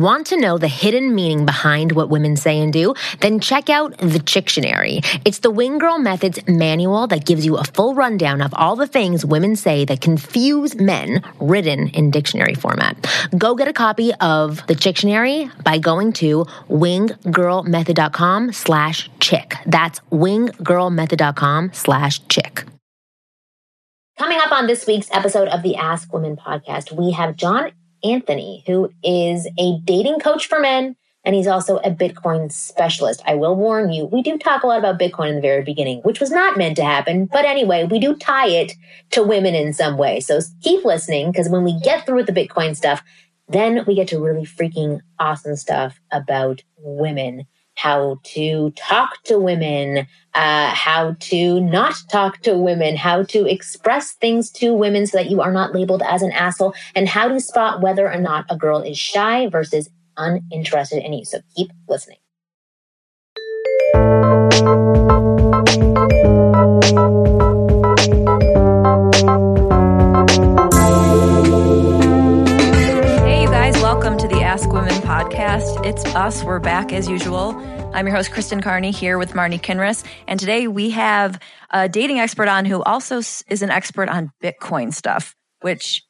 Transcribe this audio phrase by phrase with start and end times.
[0.00, 2.94] Want to know the hidden meaning behind what women say and do?
[3.20, 5.04] Then check out the Chictionary.
[5.26, 8.86] It's the Wing Girl Methods manual that gives you a full rundown of all the
[8.86, 12.96] things women say that confuse men written in dictionary format.
[13.36, 19.52] Go get a copy of the Chictionary by going to winggirlmethod.com slash chick.
[19.66, 22.64] That's winggirlmethod.com slash chick.
[24.18, 27.72] Coming up on this week's episode of the Ask Women podcast, we have John
[28.04, 33.22] Anthony, who is a dating coach for men, and he's also a Bitcoin specialist.
[33.26, 36.00] I will warn you, we do talk a lot about Bitcoin in the very beginning,
[36.00, 37.26] which was not meant to happen.
[37.26, 38.72] But anyway, we do tie it
[39.10, 40.20] to women in some way.
[40.20, 43.02] So keep listening because when we get through with the Bitcoin stuff,
[43.48, 47.46] then we get to really freaking awesome stuff about women
[47.80, 54.12] how to talk to women, uh, how to not talk to women, how to express
[54.12, 57.40] things to women so that you are not labeled as an asshole, and how to
[57.40, 59.88] spot whether or not a girl is shy versus
[60.18, 61.24] uninterested in you.
[61.24, 62.18] So keep listening.
[73.24, 75.86] Hey, you guys, welcome to the Ask Women podcast.
[75.86, 76.44] It's us.
[76.44, 77.79] We're back as usual.
[77.92, 80.04] I'm your host, Kristen Carney, here with Marni Kinrys.
[80.28, 84.94] And today we have a dating expert on who also is an expert on Bitcoin
[84.94, 86.04] stuff, which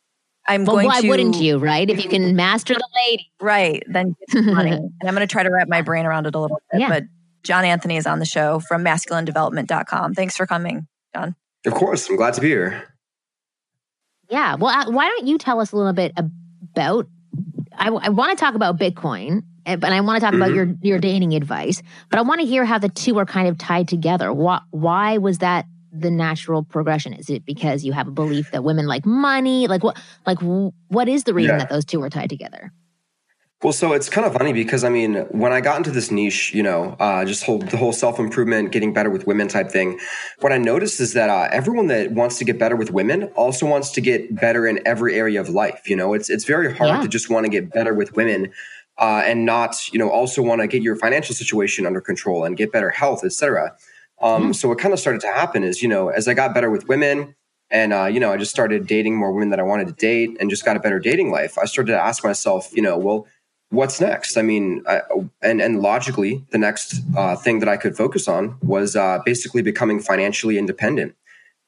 [0.47, 1.06] I'm well, going why to.
[1.06, 1.89] Why wouldn't you, right?
[1.89, 3.33] If you can master the lady.
[3.41, 3.83] Right.
[3.89, 4.72] Then get money.
[4.72, 6.81] and I'm going to try to wrap my brain around it a little bit.
[6.81, 6.89] Yeah.
[6.91, 7.05] But
[7.45, 10.15] John Anthony is on the show from masculinedevelopment.com.
[10.15, 11.34] Thanks for coming, John.
[11.65, 12.11] Of course.
[12.11, 12.94] I'm glad to be here.
[14.28, 14.56] Yeah.
[14.56, 17.09] Well, uh, why don't you tell us a little bit about
[17.81, 20.42] I, I want to talk about Bitcoin, eh, but I want to talk mm-hmm.
[20.42, 21.83] about your your dating advice.
[22.08, 24.33] But I want to hear how the two are kind of tied together.
[24.33, 27.12] Why why was that the natural progression?
[27.12, 29.66] Is it because you have a belief that women like money?
[29.66, 31.58] Like what like what is the reason yeah.
[31.58, 32.72] that those two are tied together?
[33.62, 36.55] Well, so it's kind of funny because I mean, when I got into this niche,
[36.55, 40.00] you know, uh, just whole, the whole self improvement, getting better with women type thing,
[40.38, 43.66] what I noticed is that uh, everyone that wants to get better with women also
[43.66, 45.91] wants to get better in every area of life.
[45.91, 47.03] You know, it's it's very hard yeah.
[47.03, 48.50] to just want to get better with women
[49.00, 52.56] uh, and not, you know, also want to get your financial situation under control and
[52.56, 53.75] get better health, etc.
[54.21, 54.55] Um, mm.
[54.55, 56.87] So what kind of started to happen is, you know, as I got better with
[56.87, 57.34] women,
[57.72, 60.37] and uh, you know, I just started dating more women that I wanted to date,
[60.39, 61.56] and just got a better dating life.
[61.59, 63.27] I started to ask myself, you know, well
[63.71, 64.37] what's next?
[64.37, 65.00] I mean, I,
[65.43, 69.62] and and logically, the next uh, thing that I could focus on was uh, basically
[69.62, 71.15] becoming financially independent.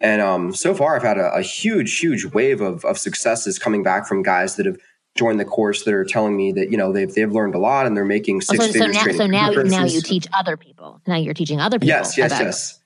[0.01, 3.83] And um, so far, I've had a, a, huge, huge wave of of successes coming
[3.83, 4.77] back from guys that have
[5.15, 7.87] joined the course that are telling me that you know they've they've learned a lot
[7.87, 9.17] and they're making six oh, so, figures.
[9.17, 11.01] So now, so now, now you teach other people.
[11.07, 11.89] Now you're teaching other people.
[11.89, 12.79] Yes, yes, yes.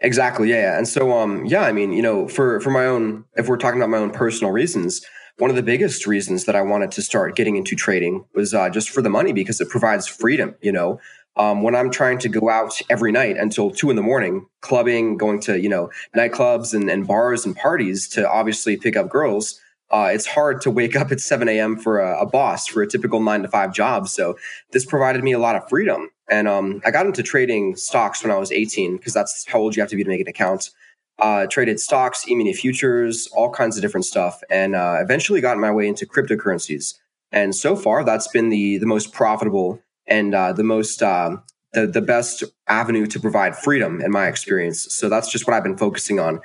[0.00, 0.50] Exactly.
[0.50, 0.78] Yeah, yeah.
[0.78, 1.62] And so, um, yeah.
[1.62, 4.52] I mean, you know, for for my own, if we're talking about my own personal
[4.52, 5.04] reasons,
[5.38, 8.68] one of the biggest reasons that I wanted to start getting into trading was uh,
[8.68, 10.56] just for the money because it provides freedom.
[10.60, 11.00] You know,
[11.36, 15.16] um, when I'm trying to go out every night until two in the morning, clubbing,
[15.16, 19.60] going to you know nightclubs and, and bars and parties to obviously pick up girls.
[19.94, 21.76] Uh, it's hard to wake up at 7 a.m.
[21.76, 24.08] for a, a, boss for a typical nine to five job.
[24.08, 24.36] So
[24.72, 26.10] this provided me a lot of freedom.
[26.28, 29.76] And um, I got into trading stocks when I was 18 because that's how old
[29.76, 30.70] you have to be to make an account
[31.20, 35.70] uh, traded stocks, e-mini futures, all kinds of different stuff, and uh, eventually got my
[35.70, 36.94] way into cryptocurrencies.
[37.30, 41.86] And so far, that's been the the most profitable and uh, the most um, the
[41.86, 44.92] the best avenue to provide freedom in my experience.
[44.92, 46.40] So that's just what I've been focusing on.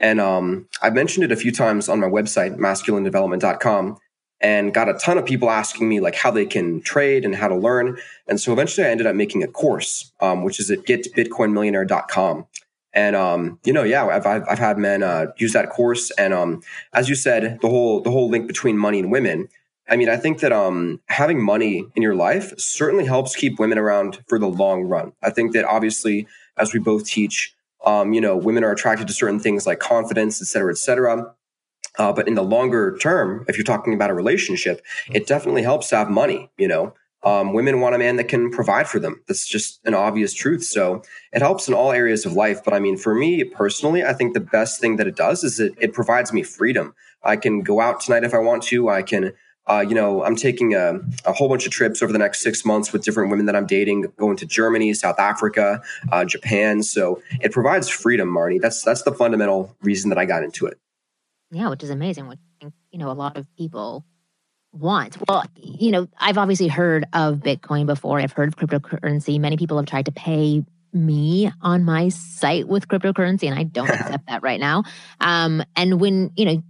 [0.00, 3.96] And um, I've mentioned it a few times on my website, masculinedevelopment.com,
[4.40, 7.48] and got a ton of people asking me like how they can trade and how
[7.48, 7.98] to learn.
[8.26, 12.46] And so eventually I ended up making a course, um, which is at getbitcoinmillionaire.com.
[12.94, 16.32] And um, you know, yeah, I've, I've, I've had men uh, use that course, and
[16.32, 16.62] um,
[16.92, 19.48] as you said, the whole the whole link between money and women.
[19.88, 23.78] I mean, I think that um, having money in your life certainly helps keep women
[23.78, 25.12] around for the long run.
[25.22, 26.26] I think that obviously,
[26.56, 27.53] as we both teach,
[27.84, 31.34] um, you know, women are attracted to certain things like confidence, et cetera, et cetera.
[31.96, 35.88] Uh, but in the longer term, if you're talking about a relationship, it definitely helps
[35.90, 36.50] to have money.
[36.58, 39.22] You know, um, women want a man that can provide for them.
[39.28, 40.64] That's just an obvious truth.
[40.64, 42.64] So it helps in all areas of life.
[42.64, 45.60] But I mean, for me personally, I think the best thing that it does is
[45.60, 46.94] it, it provides me freedom.
[47.22, 48.88] I can go out tonight if I want to.
[48.88, 49.32] I can,
[49.66, 52.64] uh, you know, I'm taking a, a, whole bunch of trips over the next six
[52.64, 55.82] months with different women that I'm dating, going to Germany, South Africa,
[56.12, 56.82] uh, Japan.
[56.82, 58.60] So it provides freedom, Marni.
[58.60, 60.78] That's that's the fundamental reason that I got into it.
[61.50, 62.28] Yeah, which is amazing.
[62.28, 64.04] Which you know, a lot of people
[64.72, 65.16] want?
[65.28, 68.20] Well, you know, I've obviously heard of Bitcoin before.
[68.20, 69.40] I've heard of cryptocurrency.
[69.40, 73.90] Many people have tried to pay me on my site with cryptocurrency, and I don't
[73.90, 74.84] accept that right now.
[75.20, 76.62] Um, and when, you know,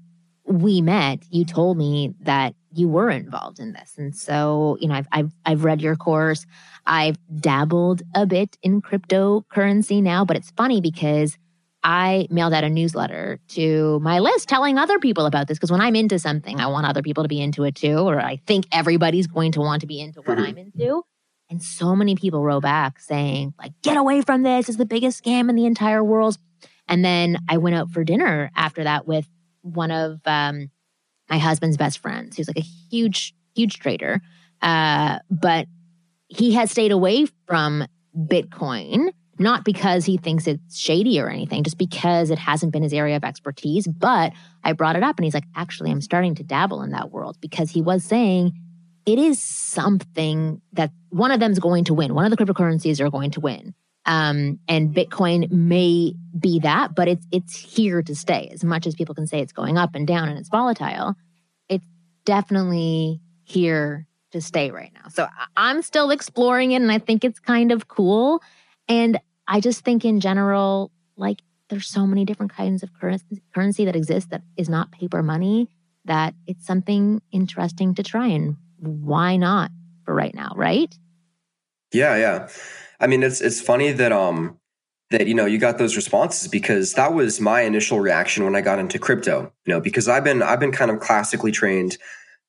[0.46, 3.94] we met, you told me that you were involved in this.
[3.96, 6.44] And so, you know, I've, I've, I've read your course.
[6.86, 11.38] I've dabbled a bit in cryptocurrency now, but it's funny because
[11.82, 15.58] I mailed out a newsletter to my list telling other people about this.
[15.58, 18.20] Because when I'm into something, I want other people to be into it too, or
[18.20, 21.02] I think everybody's going to want to be into what I'm into.
[21.50, 24.68] And so many people wrote back saying, like, get away from this.
[24.68, 26.38] It's the biggest scam in the entire world.
[26.88, 29.28] And then I went out for dinner after that with
[29.60, 30.70] one of um,
[31.28, 34.20] my husband's best friends, who's like a huge, huge trader.
[34.62, 35.66] Uh, but
[36.28, 37.86] he has stayed away from
[38.16, 42.92] Bitcoin, not because he thinks it's shady or anything, just because it hasn't been his
[42.92, 43.86] area of expertise.
[43.86, 44.32] But
[44.62, 47.36] I brought it up and he's like, actually, I'm starting to dabble in that world
[47.40, 48.52] because he was saying
[49.06, 52.14] it is something that one of them is going to win.
[52.14, 53.74] One of the cryptocurrencies are going to win.
[54.06, 58.50] Um, and Bitcoin may be that, but it's it's here to stay.
[58.52, 61.14] As much as people can say it's going up and down and it's volatile,
[61.68, 61.86] it's
[62.24, 65.08] definitely here to stay right now.
[65.08, 68.42] So I'm still exploring it, and I think it's kind of cool.
[68.88, 69.18] And
[69.48, 72.90] I just think in general, like there's so many different kinds of
[73.54, 75.68] currency that exist that is not paper money.
[76.04, 79.70] That it's something interesting to try, and why not
[80.04, 80.94] for right now, right?
[81.92, 82.48] Yeah, yeah.
[83.00, 84.58] I mean, it's it's funny that um
[85.10, 88.60] that you know you got those responses because that was my initial reaction when I
[88.60, 89.52] got into crypto.
[89.66, 91.98] You know, because I've been I've been kind of classically trained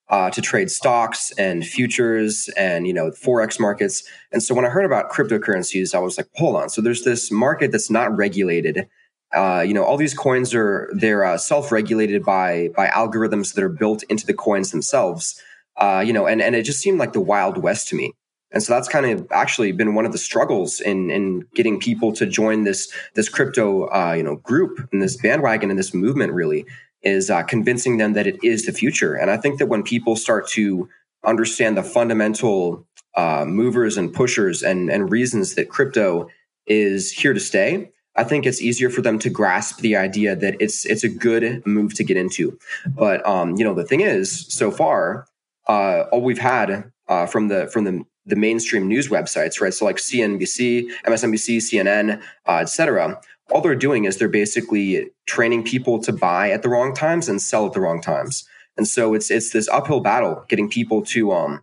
[0.10, 4.04] uh, to trade stocks and futures and you know forex markets.
[4.32, 6.70] And so when I heard about cryptocurrencies, I was like, hold on.
[6.70, 8.88] So there's this market that's not regulated.
[9.34, 13.70] Uh, you know, all these coins are they're uh, self-regulated by by algorithms that are
[13.70, 15.42] built into the coins themselves.
[15.78, 18.14] Uh, you know, and and it just seemed like the wild west to me.
[18.52, 22.14] And so that's kind of actually been one of the struggles in in getting people
[22.14, 26.32] to join this this crypto uh, you know group and this bandwagon and this movement
[26.34, 26.66] really
[27.04, 29.14] is uh, convincing them that it is the future.
[29.14, 30.90] And I think that when people start to
[31.24, 36.30] understand the fundamental uh, movers and pushers and and reasons that crypto
[36.68, 40.56] is here to stay, I think it's easier for them to grasp the idea that
[40.60, 42.58] it's it's a good move to get into.
[42.88, 45.28] But um, you know, the thing is, so far,
[45.68, 49.74] uh, all we've had uh, from the from the the mainstream news websites, right?
[49.74, 53.20] So like CNBC, MSNBC, CNN, uh, et cetera.
[53.52, 57.42] All they're doing is they're basically training people to buy at the wrong times and
[57.42, 58.48] sell at the wrong times.
[58.78, 61.62] And so it's it's this uphill battle getting people to um,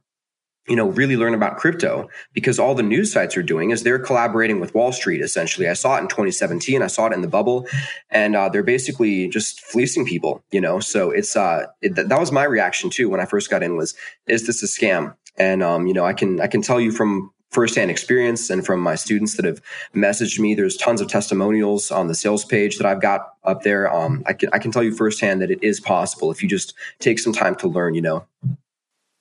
[0.68, 3.98] you know, really learn about crypto because all the news sites are doing is they're
[3.98, 5.20] collaborating with Wall Street.
[5.20, 6.82] Essentially, I saw it in 2017.
[6.82, 7.66] I saw it in the bubble,
[8.10, 10.44] and uh, they're basically just fleecing people.
[10.52, 13.64] You know, so it's uh, it, that was my reaction too when I first got
[13.64, 13.94] in was,
[14.28, 15.16] is this a scam?
[15.36, 18.80] And um, you know, I can I can tell you from firsthand experience and from
[18.80, 19.60] my students that have
[19.94, 20.54] messaged me.
[20.54, 23.92] There's tons of testimonials on the sales page that I've got up there.
[23.92, 26.74] Um, I can I can tell you firsthand that it is possible if you just
[26.98, 27.94] take some time to learn.
[27.94, 28.24] You know.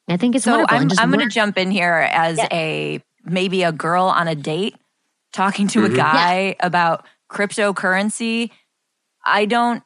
[0.07, 0.65] I think it's so.
[0.67, 2.47] I'm I'm going to jump in here as yeah.
[2.51, 4.75] a maybe a girl on a date
[5.31, 5.93] talking to mm-hmm.
[5.93, 6.65] a guy yeah.
[6.65, 8.51] about cryptocurrency.
[9.23, 9.83] I don't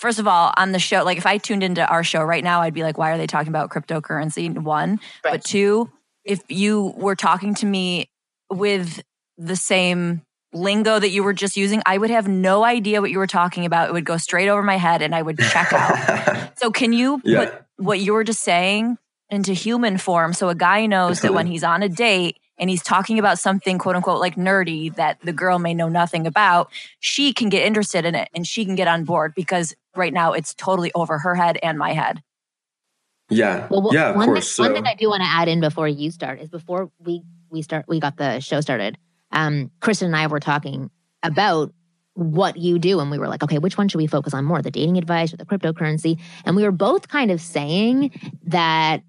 [0.00, 2.62] first of all, on the show, like if I tuned into our show right now,
[2.62, 4.50] I'd be like, why are they talking about cryptocurrency?
[4.58, 4.98] One.
[5.22, 5.32] Right.
[5.32, 5.90] But two,
[6.24, 8.10] if you were talking to me
[8.50, 9.02] with
[9.36, 13.18] the same lingo that you were just using, I would have no idea what you
[13.18, 13.90] were talking about.
[13.90, 16.50] It would go straight over my head and I would check out.
[16.58, 17.44] so, can you yeah.
[17.44, 18.96] put what you were just saying
[19.28, 22.82] into human form so a guy knows that when he's on a date, and he's
[22.82, 26.70] talking about something quote unquote like nerdy that the girl may know nothing about,
[27.00, 30.32] she can get interested in it and she can get on board because right now
[30.32, 32.22] it's totally over her head and my head.
[33.28, 33.68] Yeah.
[33.70, 34.56] Well, yeah, of one course.
[34.56, 34.72] Thing, so.
[34.72, 37.62] One thing I do want to add in before you start is before we we
[37.62, 38.98] start we got the show started.
[39.32, 40.90] Um, Kristen and I were talking
[41.22, 41.72] about
[42.14, 44.60] what you do and we were like okay which one should we focus on more
[44.60, 48.10] the dating advice or the cryptocurrency and we were both kind of saying
[48.42, 49.02] that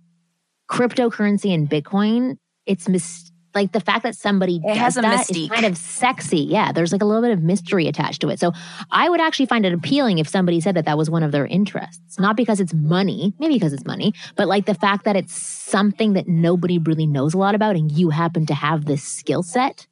[0.70, 5.43] cryptocurrency and bitcoin it's mis- like the fact that somebody it has a that mystique.
[5.43, 6.39] is kind of sexy.
[6.39, 8.39] Yeah, there's like a little bit of mystery attached to it.
[8.39, 8.53] So
[8.89, 11.46] I would actually find it appealing if somebody said that that was one of their
[11.46, 15.34] interests, not because it's money, maybe because it's money, but like the fact that it's
[15.34, 19.43] something that nobody really knows a lot about, and you happen to have this skill
[19.43, 19.88] set,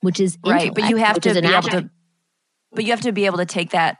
[0.00, 0.74] which is right.
[0.74, 1.90] But you have to be able to.
[2.74, 3.98] But you have to be able to take that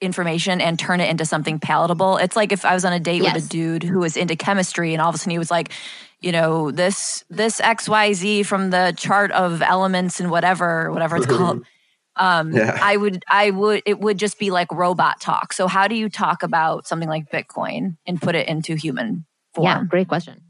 [0.00, 2.16] information and turn it into something palatable.
[2.16, 3.34] It's like if I was on a date yes.
[3.34, 5.72] with a dude who was into chemistry and all of a sudden he was like,
[6.20, 11.64] you know, this this XYZ from the chart of elements and whatever, whatever it's called.
[12.16, 12.78] Um, yeah.
[12.82, 15.52] I would I would it would just be like robot talk.
[15.54, 19.24] So how do you talk about something like Bitcoin and put it into human
[19.54, 19.64] form?
[19.64, 20.42] Yeah, great question.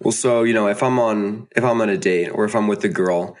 [0.00, 2.66] Well, so you know, if I'm on if I'm on a date or if I'm
[2.66, 3.36] with a girl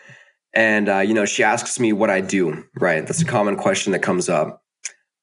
[0.54, 3.04] and uh, you know she asks me what I do, right?
[3.04, 4.62] That's a common question that comes up.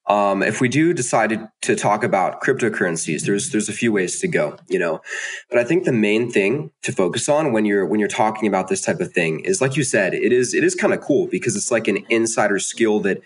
[0.07, 4.27] Um, if we do decide to, talk about cryptocurrencies, there's there's a few ways to
[4.27, 5.01] go, you know.
[5.50, 8.67] But I think the main thing to focus on when you're when you're talking about
[8.67, 11.27] this type of thing is, like you said, it is it is kind of cool
[11.27, 13.21] because it's like an insider skill that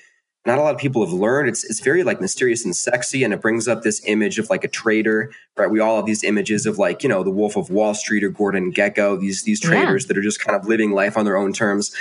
[0.46, 1.50] not a lot of people have learned.
[1.50, 4.64] It's it's very like mysterious and sexy, and it brings up this image of like
[4.64, 5.70] a trader, right?
[5.70, 8.30] We all have these images of like you know the Wolf of Wall Street or
[8.30, 10.08] Gordon Gekko, these these traders yeah.
[10.08, 11.94] that are just kind of living life on their own terms,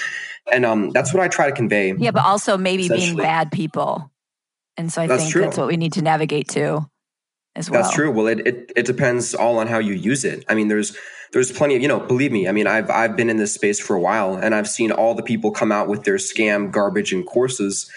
[0.52, 1.94] and um, that's what I try to convey.
[1.98, 4.10] Yeah, but also maybe being bad people
[4.78, 5.42] and so I that's think true.
[5.42, 6.88] that's what we need to navigate to
[7.56, 7.82] as well.
[7.82, 8.10] That's true.
[8.10, 10.44] Well, it, it, it depends all on how you use it.
[10.48, 10.96] I mean, there's,
[11.32, 13.80] there's plenty of, you know, believe me, I mean, I've, I've been in this space
[13.80, 17.12] for a while and I've seen all the people come out with their scam garbage
[17.12, 17.90] and courses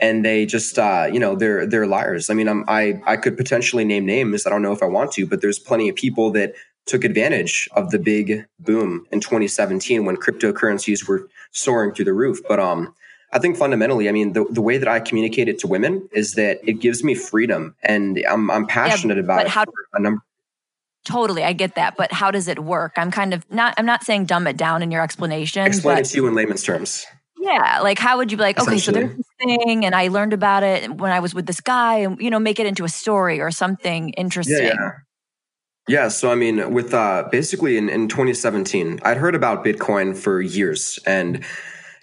[0.00, 2.28] and they just, uh, you know, they're, they're liars.
[2.28, 4.44] I mean, I'm, I, I could potentially name names.
[4.44, 6.54] I don't know if I want to, but there's plenty of people that
[6.86, 12.40] took advantage of the big boom in 2017 when cryptocurrencies were soaring through the roof.
[12.46, 12.92] But, um,
[13.34, 16.34] I think fundamentally, I mean, the, the way that I communicate it to women is
[16.34, 20.22] that it gives me freedom and I'm, I'm passionate yeah, about how, a number.
[21.04, 21.42] Totally.
[21.42, 21.96] I get that.
[21.96, 22.92] But how does it work?
[22.96, 25.66] I'm kind of not, I'm not saying dumb it down in your explanation.
[25.66, 27.06] Explain it to you in layman's terms.
[27.38, 27.80] Yeah.
[27.82, 30.62] Like, how would you be like, okay, so there's this thing and I learned about
[30.62, 33.40] it when I was with this guy and, you know, make it into a story
[33.40, 34.64] or something interesting.
[34.64, 34.74] Yeah.
[34.78, 34.90] yeah.
[35.86, 40.40] Yeah, so I mean, with uh, basically in, in 2017, I'd heard about Bitcoin for
[40.40, 41.44] years, and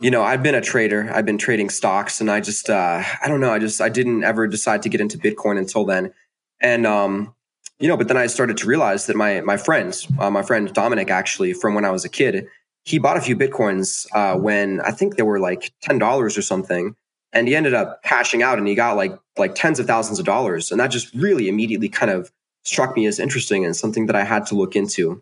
[0.02, 1.10] you know, I've been a trader.
[1.14, 3.54] I've been trading stocks and I just, uh, I don't know.
[3.54, 6.12] I just, I didn't ever decide to get into Bitcoin until then.
[6.60, 7.36] And, um,
[7.80, 10.74] you know, but then I started to realize that my, my friends, uh, my friend
[10.74, 12.48] Dominic, actually, from when I was a kid,
[12.84, 16.96] he bought a few Bitcoins, uh, when I think they were like $10 or something.
[17.32, 20.26] And he ended up cashing out and he got like, like tens of thousands of
[20.26, 20.72] dollars.
[20.72, 22.32] And that just really immediately kind of
[22.64, 25.22] struck me as interesting and something that I had to look into.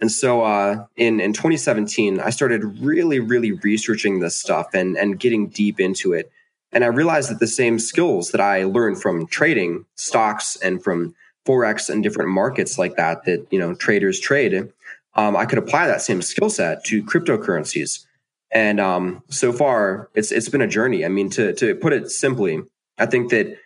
[0.00, 5.18] And so uh, in in 2017, I started really, really researching this stuff and and
[5.18, 6.30] getting deep into it.
[6.72, 11.14] And I realized that the same skills that I learned from trading stocks and from
[11.46, 14.70] forex and different markets like that that you know traders trade,
[15.14, 18.04] um, I could apply that same skill set to cryptocurrencies.
[18.50, 21.04] And um, so far, it's it's been a journey.
[21.04, 22.62] I mean, to to put it simply,
[22.98, 23.58] I think that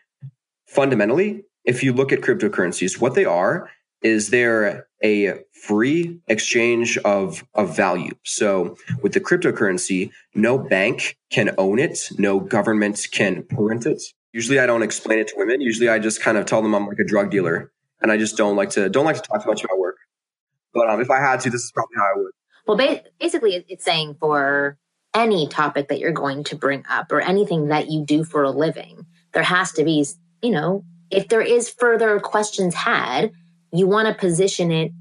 [0.67, 3.71] fundamentally, if you look at cryptocurrencies, what they are
[4.03, 8.13] is they're a free exchange of, of value.
[8.25, 12.09] So with the cryptocurrency, no bank can own it.
[12.19, 14.03] No government can print it.
[14.33, 15.61] Usually I don't explain it to women.
[15.61, 18.37] Usually I just kind of tell them I'm like a drug dealer and I just
[18.37, 19.97] don't like to, don't like to talk too much about work.
[20.75, 22.33] But um, if I had to, this is probably how I would.
[22.67, 24.79] Well, basically it's saying for
[25.15, 28.51] any topic that you're going to bring up or anything that you do for a
[28.51, 30.07] living, there has to be,
[30.43, 33.33] you know, if there is further questions had,
[33.73, 34.93] you want to position it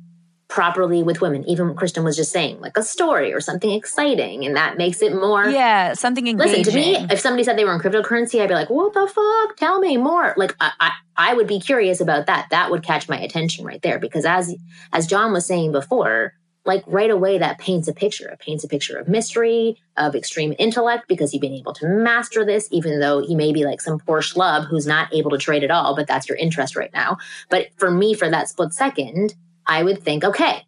[0.51, 1.47] properly with women.
[1.47, 5.01] Even what Kristen was just saying, like a story or something exciting, and that makes
[5.01, 5.47] it more.
[5.47, 6.57] Yeah, something engaging.
[6.57, 7.07] Listen to me.
[7.09, 9.57] If somebody said they were in cryptocurrency, I'd be like, "What the fuck?
[9.57, 12.47] Tell me more." Like, I, I, I would be curious about that.
[12.51, 14.53] That would catch my attention right there because as
[14.91, 16.33] as John was saying before,
[16.65, 18.29] like right away that paints a picture.
[18.29, 22.45] It paints a picture of mystery, of extreme intellect because you've been able to master
[22.45, 25.63] this, even though he may be like some poor schlub who's not able to trade
[25.63, 27.17] at all, but that's your interest right now.
[27.49, 30.65] But for me, for that split second, I would think, okay,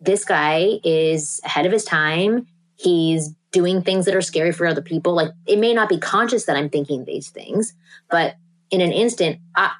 [0.00, 2.46] this guy is ahead of his time.
[2.76, 5.14] He's doing things that are scary for other people.
[5.14, 7.74] Like it may not be conscious that I'm thinking these things,
[8.10, 8.36] but
[8.70, 9.72] in an instant, I,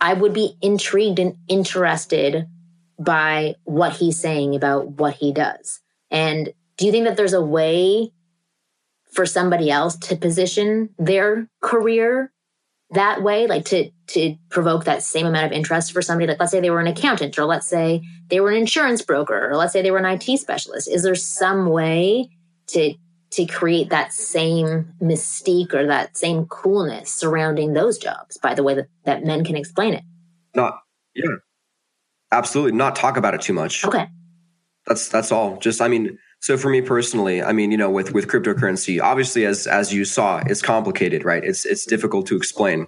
[0.00, 2.46] I would be intrigued and interested
[2.98, 5.80] by what he's saying about what he does.
[6.10, 8.12] And do you think that there's a way
[9.12, 12.32] for somebody else to position their career
[12.90, 13.46] that way?
[13.46, 16.70] Like to to provoke that same amount of interest for somebody like let's say they
[16.70, 19.90] were an accountant or let's say they were an insurance broker or let's say they
[19.90, 20.88] were an IT specialist.
[20.88, 22.30] Is there some way
[22.68, 22.94] to
[23.30, 28.74] to create that same mystique or that same coolness surrounding those jobs by the way
[28.74, 30.02] that, that men can explain it?
[30.54, 30.80] Not
[31.14, 31.36] yeah
[32.32, 34.06] absolutely not talk about it too much okay
[34.86, 38.12] that's that's all just i mean so for me personally, I mean, you know, with
[38.12, 41.42] with cryptocurrency, obviously as as you saw, it's complicated, right?
[41.42, 42.86] It's it's difficult to explain,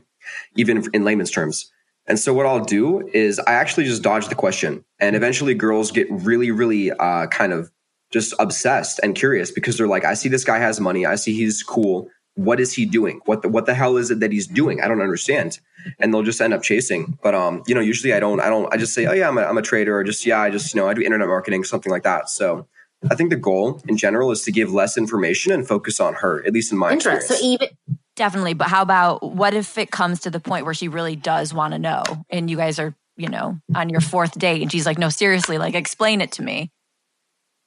[0.57, 1.71] even in layman's terms.
[2.07, 5.91] And so what I'll do is I actually just dodge the question, and eventually girls
[5.91, 7.71] get really, really uh, kind of
[8.13, 11.35] just obsessed and curious because they're like, I see this guy has money, I see
[11.35, 12.09] he's cool.
[12.41, 13.21] What is he doing?
[13.27, 14.81] What the what the hell is it that he's doing?
[14.81, 15.61] I don't understand.
[15.99, 17.19] And they'll just end up chasing.
[17.23, 19.37] But um, you know, usually I don't I don't I just say, oh yeah, I'm
[19.37, 21.65] a, I'm a trader, or just yeah, I just you know I do internet marketing,
[21.65, 22.31] something like that.
[22.31, 22.67] So
[23.11, 26.45] I think the goal in general is to give less information and focus on her,
[26.47, 27.31] at least in my Interest.
[27.31, 27.41] experience.
[27.41, 30.89] So even definitely, but how about what if it comes to the point where she
[30.89, 34.63] really does want to know and you guys are, you know, on your fourth date
[34.63, 36.71] and she's like, "No, seriously, like explain it to me."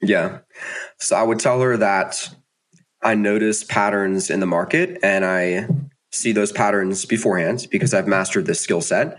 [0.02, 0.40] Yeah.
[1.00, 2.30] So I would tell her that
[3.04, 5.68] I notice patterns in the market and I
[6.12, 9.18] see those patterns beforehand because I've mastered this skill set.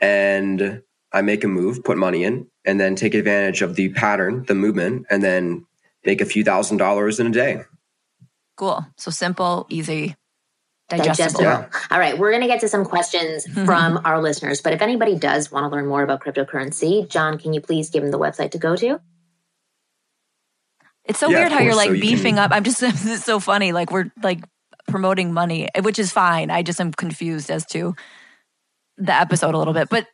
[0.00, 4.44] And I make a move, put money in, and then take advantage of the pattern,
[4.46, 5.66] the movement, and then
[6.04, 7.62] make a few thousand dollars in a day.
[8.56, 8.84] Cool.
[8.96, 10.16] So simple, easy,
[10.88, 11.44] digestible.
[11.44, 11.44] digestible.
[11.44, 11.80] Yeah.
[11.90, 14.60] All right, we're going to get to some questions from our listeners.
[14.60, 18.02] But if anybody does want to learn more about cryptocurrency, John, can you please give
[18.02, 19.00] them the website to go to?
[21.04, 22.44] It's so yeah, weird how you're like so you beefing can...
[22.44, 22.52] up.
[22.52, 23.72] I'm just it's so funny.
[23.72, 24.40] Like we're like
[24.88, 26.50] promoting money, which is fine.
[26.50, 27.94] I just am confused as to
[28.98, 30.06] the episode a little bit, but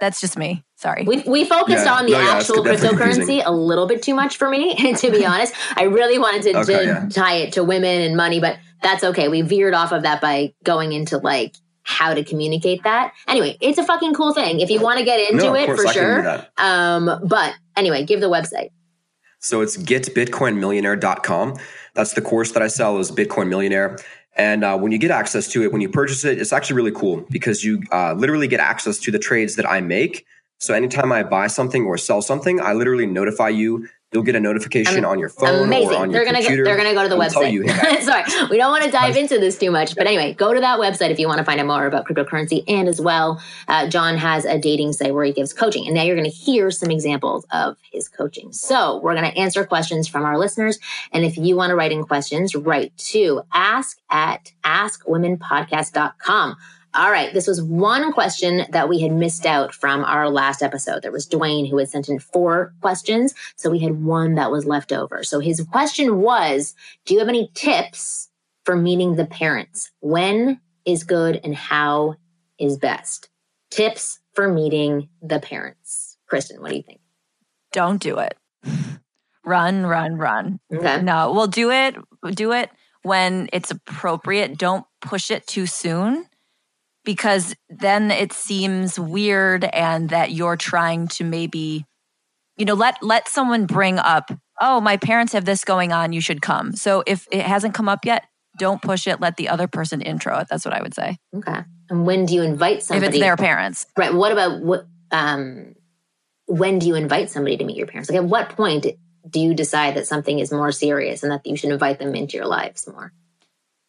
[0.00, 0.64] that's just me.
[0.76, 1.04] Sorry.
[1.04, 1.94] We, we focused yeah.
[1.94, 5.24] on the no, actual yeah, cryptocurrency a little bit too much for me, to be
[5.24, 5.54] honest.
[5.76, 7.08] I really wanted to, okay, to yeah.
[7.08, 9.28] tie it to women and money, but that's okay.
[9.28, 11.54] We veered off of that by going into like
[11.84, 13.12] how to communicate that.
[13.28, 14.60] Anyway, it's a fucking cool thing.
[14.60, 16.46] If you want to get into no, it for sure.
[16.56, 18.70] Um, but anyway, give the website.
[19.44, 21.56] So it's getbitcoinmillionaire.com.
[21.92, 23.98] That's the course that I sell is Bitcoin Millionaire.
[24.36, 26.92] And uh, when you get access to it, when you purchase it, it's actually really
[26.92, 30.24] cool because you uh, literally get access to the trades that I make.
[30.58, 34.40] So anytime I buy something or sell something, I literally notify you You'll get a
[34.40, 35.88] notification on your phone amazing.
[35.88, 36.62] or on they're your gonna computer.
[36.62, 37.50] Go, they're going to go to the website.
[37.50, 40.54] You, hey, Sorry, we don't want to dive into this too much, but anyway, go
[40.54, 42.62] to that website if you want to find out more about cryptocurrency.
[42.68, 46.04] And as well, uh, John has a dating site where he gives coaching, and now
[46.04, 48.52] you're going to hear some examples of his coaching.
[48.52, 50.78] So we're going to answer questions from our listeners,
[51.10, 56.56] and if you want to write in questions, write to ask at askwomenpodcast.com.
[56.94, 57.34] All right.
[57.34, 61.02] This was one question that we had missed out from our last episode.
[61.02, 63.34] There was Dwayne who had sent in four questions.
[63.56, 65.24] So we had one that was left over.
[65.24, 66.74] So his question was
[67.04, 68.30] Do you have any tips
[68.64, 69.90] for meeting the parents?
[70.00, 72.14] When is good and how
[72.60, 73.28] is best?
[73.70, 76.16] Tips for meeting the parents.
[76.28, 77.00] Kristen, what do you think?
[77.72, 78.38] Don't do it.
[79.44, 80.60] Run, run, run.
[80.72, 81.02] Okay.
[81.02, 81.96] No, we'll do it.
[82.34, 82.70] Do it
[83.02, 84.56] when it's appropriate.
[84.56, 86.26] Don't push it too soon
[87.04, 91.84] because then it seems weird and that you're trying to maybe
[92.56, 94.30] you know let let someone bring up
[94.60, 96.74] oh my parents have this going on you should come.
[96.74, 98.26] So if it hasn't come up yet
[98.58, 101.16] don't push it let the other person intro it that's what i would say.
[101.36, 101.60] Okay.
[101.90, 103.86] And when do you invite somebody if it's their parents.
[103.96, 104.14] Right.
[104.14, 105.74] What about what um
[106.46, 108.10] when do you invite somebody to meet your parents?
[108.10, 108.86] Like at what point
[109.28, 112.36] do you decide that something is more serious and that you should invite them into
[112.36, 113.12] your lives more?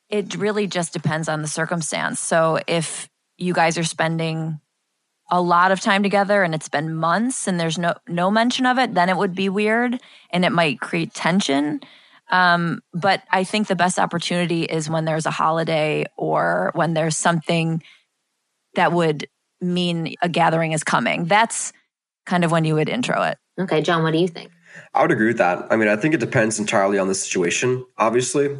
[0.09, 2.19] It really just depends on the circumstance.
[2.19, 4.59] So if you guys are spending
[5.31, 8.77] a lot of time together and it's been months and there's no no mention of
[8.77, 11.79] it, then it would be weird and it might create tension.
[12.31, 17.17] Um, but I think the best opportunity is when there's a holiday or when there's
[17.17, 17.83] something
[18.75, 19.27] that would
[19.61, 21.25] mean a gathering is coming.
[21.25, 21.71] That's
[22.25, 23.37] kind of when you would intro it.
[23.59, 24.51] Okay, John, what do you think?
[24.93, 25.67] I would agree with that.
[25.71, 28.57] I mean, I think it depends entirely on the situation, obviously.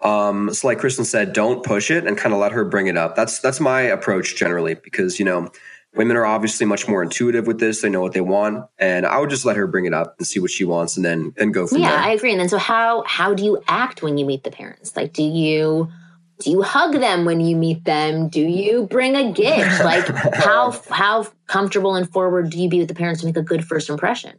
[0.00, 2.96] Um, so like Kristen said, don't push it and kind of let her bring it
[2.96, 3.16] up.
[3.16, 5.50] That's that's my approach generally because you know
[5.94, 7.80] women are obviously much more intuitive with this.
[7.80, 10.26] They know what they want, and I would just let her bring it up and
[10.26, 11.98] see what she wants, and then and go from yeah, there.
[11.98, 12.30] Yeah, I agree.
[12.30, 14.94] And then so how how do you act when you meet the parents?
[14.94, 15.88] Like, do you
[16.40, 18.28] do you hug them when you meet them?
[18.28, 19.82] Do you bring a gift?
[19.82, 23.42] Like, how how comfortable and forward do you be with the parents to make a
[23.42, 24.36] good first impression?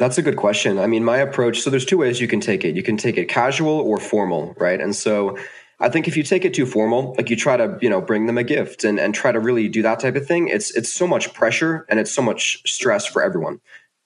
[0.00, 0.78] That's a good question.
[0.78, 2.74] I mean, my approach, so there's two ways you can take it.
[2.74, 4.80] You can take it casual or formal, right?
[4.80, 5.36] And so
[5.78, 8.24] I think if you take it too formal, like you try to, you know, bring
[8.24, 10.90] them a gift and, and try to really do that type of thing, it's it's
[10.90, 13.60] so much pressure and it's so much stress for everyone.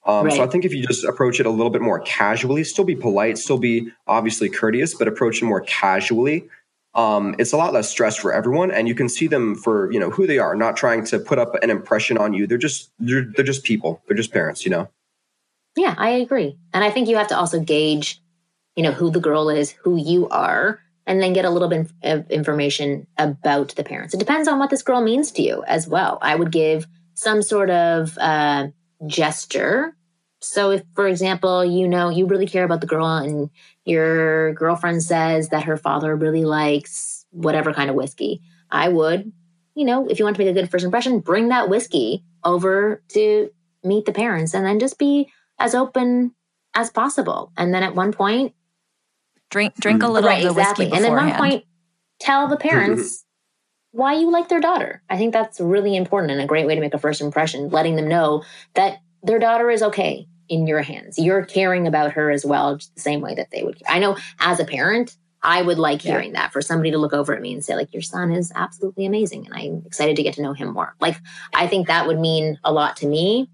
[0.05, 0.35] Um, right.
[0.35, 2.97] So I think if you just approach it a little bit more casually, still be
[2.97, 6.49] polite, still be obviously courteous, but approach it more casually.
[6.93, 9.99] Um, it's a lot less stress for everyone, and you can see them for you
[10.01, 12.47] know who they are, not trying to put up an impression on you.
[12.47, 14.01] They're just they're, they're just people.
[14.07, 14.89] They're just parents, you know.
[15.75, 16.57] Yeah, I agree.
[16.73, 18.21] And I think you have to also gauge,
[18.75, 21.91] you know, who the girl is, who you are, and then get a little bit
[22.03, 24.13] of information about the parents.
[24.13, 26.17] It depends on what this girl means to you as well.
[26.21, 28.67] I would give some sort of uh,
[29.05, 29.95] gesture.
[30.41, 33.49] So if, for example, you know, you really care about the girl and
[33.85, 39.31] your girlfriend says that her father really likes whatever kind of whiskey, I would,
[39.75, 43.01] you know, if you want to make a good first impression, bring that whiskey over
[43.09, 43.49] to
[43.83, 46.33] meet the parents and then just be as open
[46.73, 47.51] as possible.
[47.57, 48.53] And then at one point,
[49.49, 50.13] drink drink a mm-hmm.
[50.13, 50.91] little right, exactly.
[50.91, 51.65] And then one point,
[52.19, 53.99] tell the parents mm-hmm.
[53.99, 55.01] why you like their daughter.
[55.09, 57.95] I think that's really important and a great way to make a first impression, letting
[57.95, 61.17] them know that their daughter is okay in your hands.
[61.17, 63.81] You're caring about her as well, just the same way that they would.
[63.87, 66.11] I know as a parent, I would like yeah.
[66.11, 68.51] hearing that for somebody to look over at me and say, like, your son is
[68.55, 69.45] absolutely amazing.
[69.45, 70.95] And I'm excited to get to know him more.
[70.99, 71.17] Like,
[71.53, 73.49] I think that would mean a lot to me.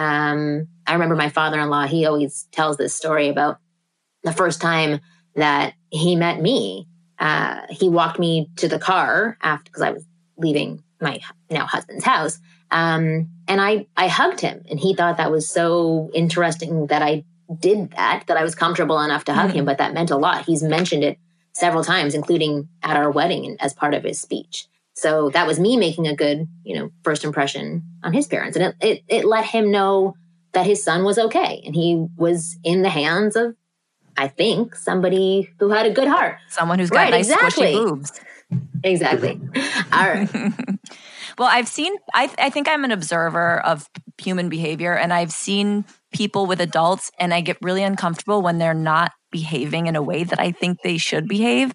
[0.00, 3.58] Um, I remember my father in law, he always tells this story about
[4.22, 5.00] the first time
[5.34, 6.86] that he met me.
[7.18, 10.04] uh, he walked me to the car after because I was
[10.38, 12.38] leaving my now husband's house.
[12.70, 17.24] Um, and I, I hugged him and he thought that was so interesting that I
[17.58, 20.16] did that, that I was comfortable enough to hug mm him, but that meant a
[20.16, 20.46] lot.
[20.46, 21.18] He's mentioned it
[21.52, 24.66] several times, including at our wedding and as part of his speech.
[25.00, 28.54] So that was me making a good, you know, first impression on his parents.
[28.54, 30.14] And it, it, it let him know
[30.52, 31.62] that his son was okay.
[31.64, 33.56] And he was in the hands of,
[34.18, 36.36] I think, somebody who had a good heart.
[36.50, 37.68] Someone who's got right, nice exactly.
[37.68, 38.20] squishy boobs.
[38.84, 39.40] Exactly.
[39.92, 40.28] All right.
[41.38, 45.86] well, I've seen, I, I think I'm an observer of human behavior, and I've seen
[46.12, 50.24] people with adults, and I get really uncomfortable when they're not behaving in a way
[50.24, 51.72] that I think they should behave.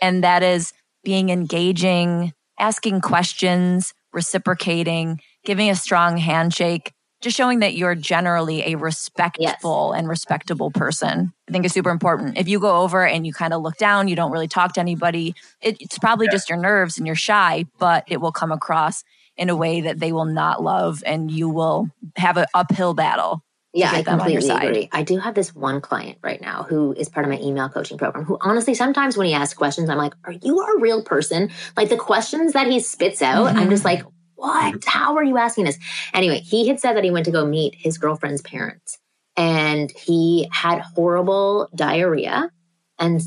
[0.00, 0.72] And that is
[1.04, 8.76] being engaging, asking questions, reciprocating, giving a strong handshake, just showing that you're generally a
[8.76, 9.98] respectful yes.
[9.98, 11.32] and respectable person.
[11.48, 12.36] I think is super important.
[12.36, 14.80] If you go over and you kind of look down, you don't really talk to
[14.80, 16.32] anybody, it, it's probably yeah.
[16.32, 19.04] just your nerves and you're shy, but it will come across
[19.36, 23.42] in a way that they will not love and you will have an uphill battle.
[23.74, 24.88] Yeah, I completely agree.
[24.92, 27.96] I do have this one client right now who is part of my email coaching
[27.96, 31.50] program who honestly sometimes when he asks questions, I'm like, Are you a real person?
[31.76, 33.58] Like the questions that he spits out, mm-hmm.
[33.58, 34.04] I'm just like,
[34.34, 34.84] what?
[34.84, 35.78] How are you asking this?
[36.12, 38.98] Anyway, he had said that he went to go meet his girlfriend's parents
[39.36, 42.50] and he had horrible diarrhea
[42.98, 43.22] and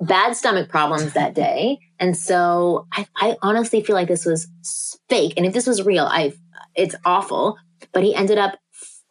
[0.00, 1.80] bad stomach problems that day.
[1.98, 4.48] And so I, I honestly feel like this was
[5.08, 5.34] fake.
[5.36, 6.32] And if this was real, I
[6.74, 7.58] it's awful.
[7.92, 8.56] But he ended up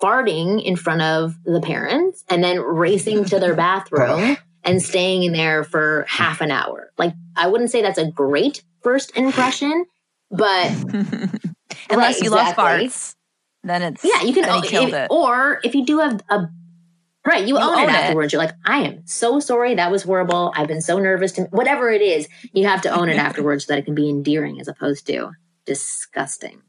[0.01, 5.33] farting in front of the parents and then racing to their bathroom and staying in
[5.33, 6.91] there for half an hour.
[6.97, 9.85] Like I wouldn't say that's a great first impression,
[10.29, 11.39] but unless
[11.89, 12.33] right, you exactly.
[12.33, 13.15] love farts,
[13.63, 14.23] then it's yeah.
[14.23, 16.49] You can own, if, or if you do have a
[17.25, 18.33] right, you, you own, own, it afterwards.
[18.33, 19.75] You're like, I am so sorry.
[19.75, 20.51] That was horrible.
[20.55, 22.27] I've been so nervous to whatever it is.
[22.53, 25.31] You have to own it afterwards so that it can be endearing as opposed to
[25.65, 26.61] disgusting.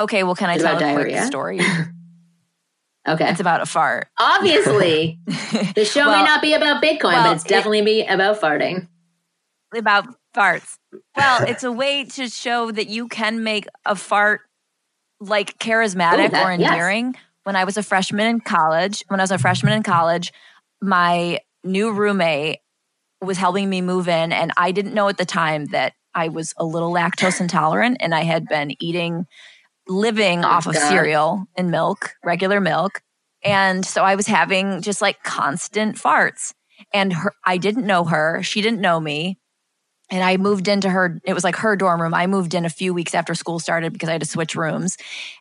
[0.00, 1.18] Okay, well, can I tell a diarrhea?
[1.18, 1.60] quick story?
[3.08, 4.08] okay, it's about a fart.
[4.18, 8.02] Obviously, the show well, may not be about Bitcoin, well, but it's definitely it, be
[8.06, 8.88] about farting.
[9.76, 10.78] About farts.
[11.16, 14.40] Well, it's a way to show that you can make a fart
[15.20, 17.12] like charismatic Ooh, that, or endearing.
[17.12, 17.22] Yes.
[17.44, 20.32] When I was a freshman in college, when I was a freshman in college,
[20.80, 22.60] my new roommate
[23.20, 26.54] was helping me move in, and I didn't know at the time that I was
[26.56, 29.26] a little lactose intolerant, and I had been eating,
[29.88, 30.76] living oh, off God.
[30.76, 33.02] of cereal and milk, regular milk,
[33.42, 36.52] and so I was having just like constant farts.
[36.94, 39.38] And her, I didn't know her; she didn't know me
[40.10, 42.14] and I moved into her, it was like her dorm room.
[42.14, 44.96] I moved in a few weeks after school started because I had to switch rooms.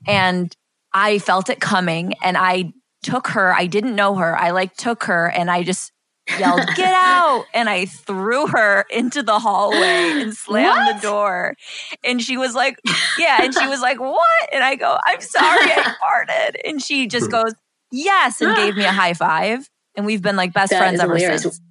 [0.07, 0.55] And
[0.93, 3.53] I felt it coming and I took her.
[3.53, 4.37] I didn't know her.
[4.37, 5.91] I like took her and I just
[6.37, 7.45] yelled, get out.
[7.53, 10.95] And I threw her into the hallway and slammed what?
[10.95, 11.55] the door.
[12.03, 12.79] And she was like,
[13.17, 13.41] yeah.
[13.41, 14.49] And she was like, what?
[14.51, 16.55] And I go, I'm sorry I farted.
[16.65, 17.31] And she just hmm.
[17.31, 17.53] goes,
[17.91, 18.41] yes.
[18.41, 19.69] And gave me a high five.
[19.95, 21.43] And we've been like best that friends ever hilarious.
[21.43, 21.61] since.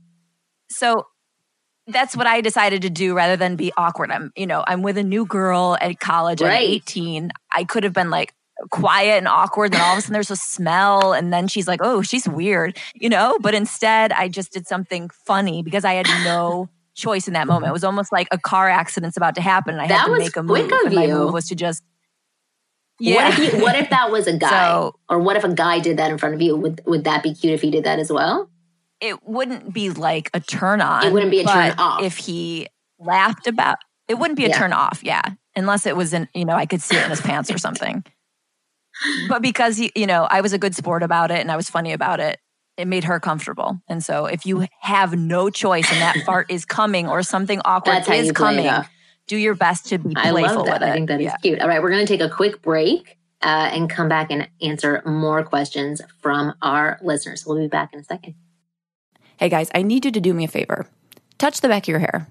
[0.70, 1.06] So
[1.86, 4.10] that's what I decided to do rather than be awkward.
[4.10, 6.42] I'm, you know, I'm with a new girl at college.
[6.42, 6.68] Right.
[6.68, 7.30] I'm 18.
[7.50, 8.34] I could have been like
[8.70, 9.72] quiet and awkward.
[9.72, 11.12] Then all of a sudden there's a smell.
[11.12, 13.38] And then she's like, oh, she's weird, you know?
[13.40, 17.64] But instead, I just did something funny because I had no choice in that moment.
[17.64, 17.70] Mm-hmm.
[17.70, 19.74] It was almost like a car accident's about to happen.
[19.74, 20.70] And I that had to make a move.
[20.70, 21.82] and my move was to just.
[23.00, 23.28] Yeah.
[23.28, 24.50] What if, you, what if that was a guy?
[24.50, 26.56] So, or what if a guy did that in front of you?
[26.56, 28.50] Would, would that be cute if he did that as well?
[29.00, 31.06] it wouldn't be like a turn on.
[31.06, 32.02] It wouldn't be a turn off.
[32.02, 32.66] If he
[32.98, 34.58] laughed about it wouldn't be a yeah.
[34.58, 35.22] turn off, yeah.
[35.54, 38.04] Unless it was in, you know, I could see it in his pants or something.
[39.28, 41.68] But because he, you know, I was a good sport about it and I was
[41.70, 42.40] funny about it,
[42.76, 43.80] it made her comfortable.
[43.88, 48.08] And so if you have no choice and that fart is coming or something awkward
[48.08, 48.70] is coming,
[49.26, 50.48] do your best to be playful with it.
[50.48, 50.82] I love that.
[50.82, 51.36] I think that is yeah.
[51.42, 51.60] cute.
[51.60, 55.02] All right, we're going to take a quick break uh, and come back and answer
[55.04, 57.44] more questions from our listeners.
[57.46, 58.34] We'll be back in a second.
[59.38, 60.86] Hey guys, I need you to do me a favor.
[61.38, 62.26] Touch the back of your hair.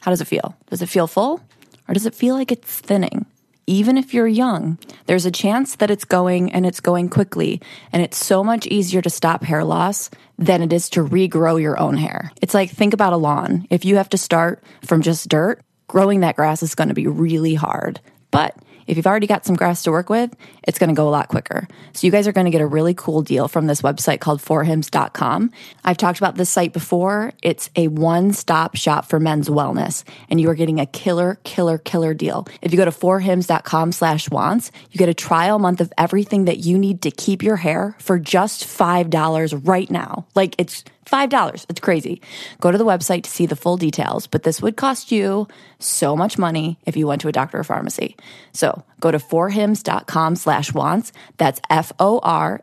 [0.00, 0.54] How does it feel?
[0.68, 1.40] Does it feel full
[1.88, 3.26] or does it feel like it's thinning?
[3.70, 7.60] Even if you're young, there's a chance that it's going and it's going quickly.
[7.92, 11.78] And it's so much easier to stop hair loss than it is to regrow your
[11.78, 12.32] own hair.
[12.42, 13.68] It's like think about a lawn.
[13.70, 17.06] If you have to start from just dirt, growing that grass is going to be
[17.06, 18.00] really hard.
[18.32, 18.56] But
[18.90, 21.28] If you've already got some grass to work with, it's going to go a lot
[21.28, 21.68] quicker.
[21.92, 24.42] So you guys are going to get a really cool deal from this website called
[24.42, 25.52] forhims.com.
[25.84, 27.32] I've talked about this site before.
[27.40, 32.14] It's a one-stop shop for men's wellness and you are getting a killer, killer, killer
[32.14, 32.48] deal.
[32.62, 36.58] If you go to forhims.com slash wants, you get a trial month of everything that
[36.58, 40.26] you need to keep your hair for just $5 right now.
[40.34, 41.66] Like it's $5.
[41.68, 42.22] It's crazy.
[42.60, 46.14] Go to the website to see the full details, but this would cost you so
[46.16, 48.16] much money if you went to a doctor or pharmacy.
[48.52, 51.12] So go to forhims.com slash wants.
[51.38, 52.62] That's F-O-R-H-I-M-S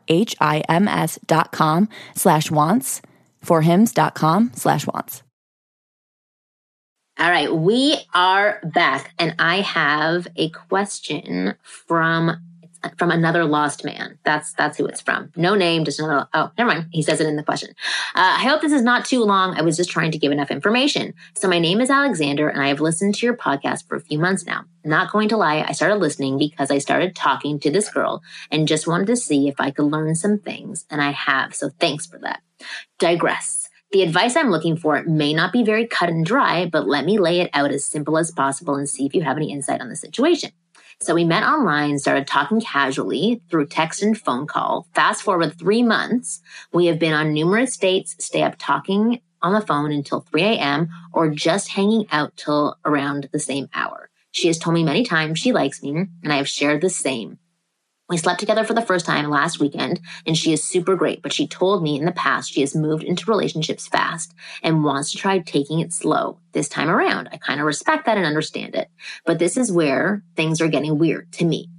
[1.25, 3.01] dot com slash wants.
[3.43, 5.23] Forhims.com slash wants.
[7.19, 12.39] All right, we are back, and I have a question from
[12.97, 14.17] from another lost man.
[14.23, 15.31] That's that's who it's from.
[15.35, 16.27] No name, just another.
[16.33, 16.87] Oh, never mind.
[16.91, 17.71] He says it in the question.
[18.15, 19.55] Uh, I hope this is not too long.
[19.55, 21.13] I was just trying to give enough information.
[21.35, 24.19] So my name is Alexander, and I have listened to your podcast for a few
[24.19, 24.65] months now.
[24.83, 28.21] Not going to lie, I started listening because I started talking to this girl
[28.51, 31.53] and just wanted to see if I could learn some things, and I have.
[31.53, 32.41] So thanks for that.
[32.99, 33.69] Digress.
[33.91, 37.17] The advice I'm looking for may not be very cut and dry, but let me
[37.17, 39.87] lay it out as simple as possible and see if you have any insight on
[39.87, 40.51] the situation.
[40.99, 44.87] So we met online, started talking casually through text and phone call.
[44.95, 46.41] Fast forward three months,
[46.73, 50.89] we have been on numerous dates, stay up talking on the phone until 3 a.m.
[51.13, 54.09] or just hanging out till around the same hour.
[54.31, 57.37] She has told me many times she likes me, and I have shared the same.
[58.09, 61.21] We slept together for the first time last weekend, and she is super great.
[61.21, 65.11] But she told me in the past she has moved into relationships fast and wants
[65.11, 67.27] to try taking it slow this time around.
[67.33, 68.89] I kind of respect that and understand it.
[69.25, 71.69] But this is where things are getting weird to me.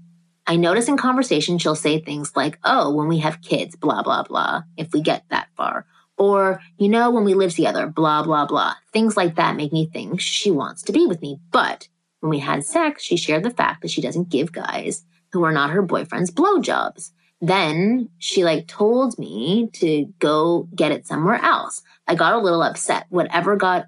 [0.46, 4.22] I notice in conversation she'll say things like, oh, when we have kids, blah, blah,
[4.22, 5.86] blah, if we get that far.
[6.18, 8.74] Or, you know, when we live together, blah, blah, blah.
[8.92, 11.38] Things like that make me think she wants to be with me.
[11.52, 11.88] But
[12.20, 15.52] when we had sex, she shared the fact that she doesn't give guys who are
[15.52, 17.12] not her boyfriend's blowjobs.
[17.40, 21.82] Then she like told me to go get it somewhere else.
[22.06, 23.06] I got a little upset.
[23.10, 23.86] Whatever got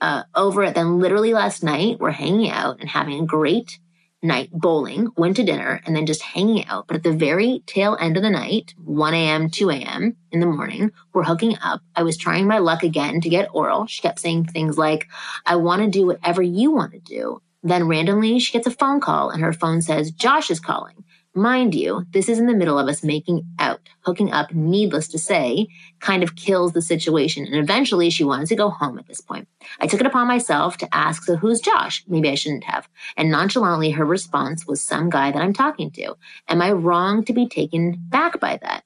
[0.00, 0.74] uh, over it.
[0.74, 3.78] Then literally last night we're hanging out and having a great
[4.22, 6.86] night bowling, went to dinner and then just hanging out.
[6.86, 10.16] But at the very tail end of the night, 1 a.m., 2 a.m.
[10.30, 11.80] in the morning, we're hooking up.
[11.96, 13.86] I was trying my luck again to get oral.
[13.86, 15.08] She kept saying things like,
[15.46, 17.40] I want to do whatever you want to do.
[17.62, 21.04] Then randomly, she gets a phone call and her phone says, Josh is calling.
[21.34, 23.80] Mind you, this is in the middle of us making out.
[24.00, 25.68] Hooking up, needless to say,
[26.00, 27.44] kind of kills the situation.
[27.44, 29.46] And eventually she wanted to go home at this point.
[29.78, 32.02] I took it upon myself to ask, So who's Josh?
[32.08, 32.88] Maybe I shouldn't have.
[33.16, 36.16] And nonchalantly, her response was some guy that I'm talking to.
[36.48, 38.82] Am I wrong to be taken back by that?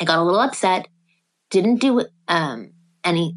[0.00, 0.86] I got a little upset,
[1.50, 2.70] didn't do um,
[3.02, 3.34] any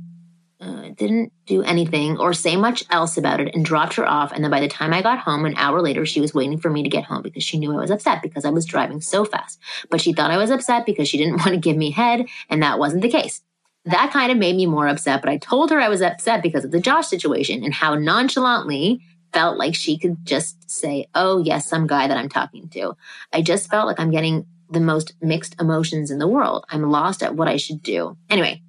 [0.62, 4.32] uh, didn't do anything or say much else about it and dropped her off.
[4.32, 6.69] And then by the time I got home, an hour later, she was waiting for
[6.69, 9.26] me to get home because she knew I was upset because I was driving so
[9.26, 9.60] fast.
[9.89, 12.62] But she thought I was upset because she didn't want to give me head, and
[12.62, 13.41] that wasn't the case.
[13.86, 16.63] That kind of made me more upset, but I told her I was upset because
[16.63, 19.02] of the Josh situation and how nonchalantly
[19.34, 22.95] felt like she could just say, Oh, yes, some guy that I'm talking to.
[23.34, 26.65] I just felt like I'm getting the most mixed emotions in the world.
[26.69, 28.17] I'm lost at what I should do.
[28.30, 28.62] Anyway,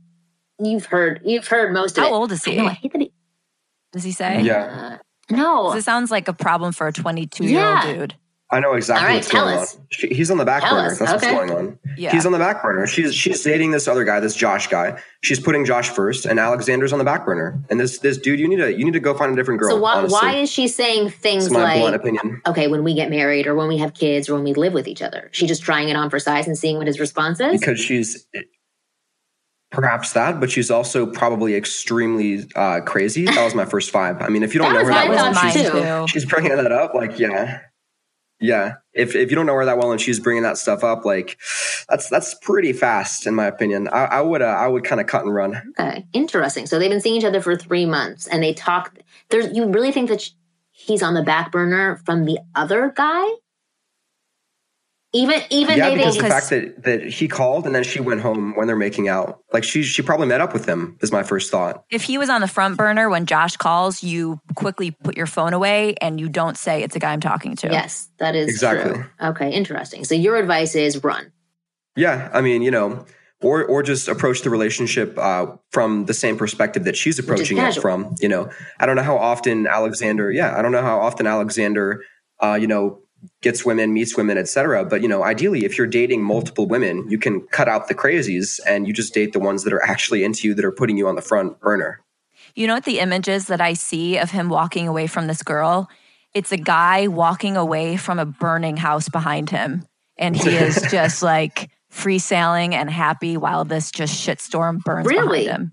[0.64, 2.12] you've heard you've heard most of How it.
[2.12, 2.52] How old is he?
[2.58, 3.12] I know, I hate that he,
[3.92, 4.40] Does he say?
[4.42, 4.98] Yeah.
[5.30, 5.72] uh, no.
[5.74, 7.92] This sounds like a problem for a 22 year old Yeah.
[7.94, 8.14] dude.
[8.50, 9.76] I know exactly All right, what's tell going us.
[9.76, 9.86] on.
[9.88, 10.90] She, he's on the back Tell burner.
[10.92, 11.34] us, That's okay.
[11.34, 11.78] what's going on.
[11.96, 12.12] Yeah.
[12.12, 12.86] He's on the back burner.
[12.86, 15.00] She's she's dating this other guy, this Josh guy.
[15.22, 17.58] She's putting Josh first, and Alexander's on the back burner.
[17.70, 19.70] And this this dude, you need to you need to go find a different girl.
[19.70, 20.18] so why, honestly.
[20.20, 22.42] why is she saying things It's my blunt like opinion.
[22.46, 24.86] okay when we get married or when we have kids or when we live with
[24.86, 27.58] each other she's just trying it on for size and seeing what his response is
[27.58, 28.26] Because she's
[29.72, 33.24] perhaps that, but she's also probably extremely uh, crazy.
[33.24, 34.22] That was my first vibe.
[34.22, 35.70] I mean, if you don't That know was her that well, thought and mine she's,
[35.70, 35.80] too.
[35.80, 36.06] too.
[36.08, 36.94] she's bringing that up.
[36.94, 37.60] Like, yeah,
[38.40, 38.74] yeah.
[38.92, 41.38] If if you don't know her that well and she's bringing that stuff up, like
[41.88, 43.88] that's that's pretty fast in my opinion.
[43.88, 45.72] I, I would uh, I would kind of cut and run.
[45.78, 48.98] okay interesting so they've been seeing each other for three months and they talk
[49.30, 50.30] there's you really think that sh-
[50.70, 53.26] he's on the back burner from the other guy
[55.14, 58.20] even even yeah, they because the fact that that he called and then she went
[58.22, 60.96] home when they're making out, like she she probably met up with him.
[61.02, 61.84] Is my first thought.
[61.90, 65.52] If he was on the front burner when Josh calls, you quickly put your phone
[65.52, 67.68] away and you don't say it's a guy I'm talking to.
[67.68, 68.94] yes that is Exactly.
[68.94, 69.04] true.
[69.20, 71.30] okay interesting so your advice is run
[71.96, 73.04] Yeah, I mean, you know,
[73.42, 77.74] or or just approach the relationship uh, from the same perspective that she's approaching it
[77.74, 78.14] from.
[78.20, 78.48] You know,
[78.80, 80.30] I don't know how often Alexander.
[80.30, 82.02] Yeah, I don't know how often Alexander.
[82.42, 83.00] Uh, you know,
[83.40, 84.84] gets women, meets women, etc.
[84.84, 88.60] But you know, ideally, if you're dating multiple women, you can cut out the crazies
[88.66, 91.08] and you just date the ones that are actually into you, that are putting you
[91.08, 92.00] on the front burner.
[92.54, 95.88] You know what the images that I see of him walking away from this girl?
[96.34, 99.86] it's a guy walking away from a burning house behind him.
[100.16, 105.44] And he is just like free sailing and happy while this just shitstorm burns Really?
[105.44, 105.72] behind him.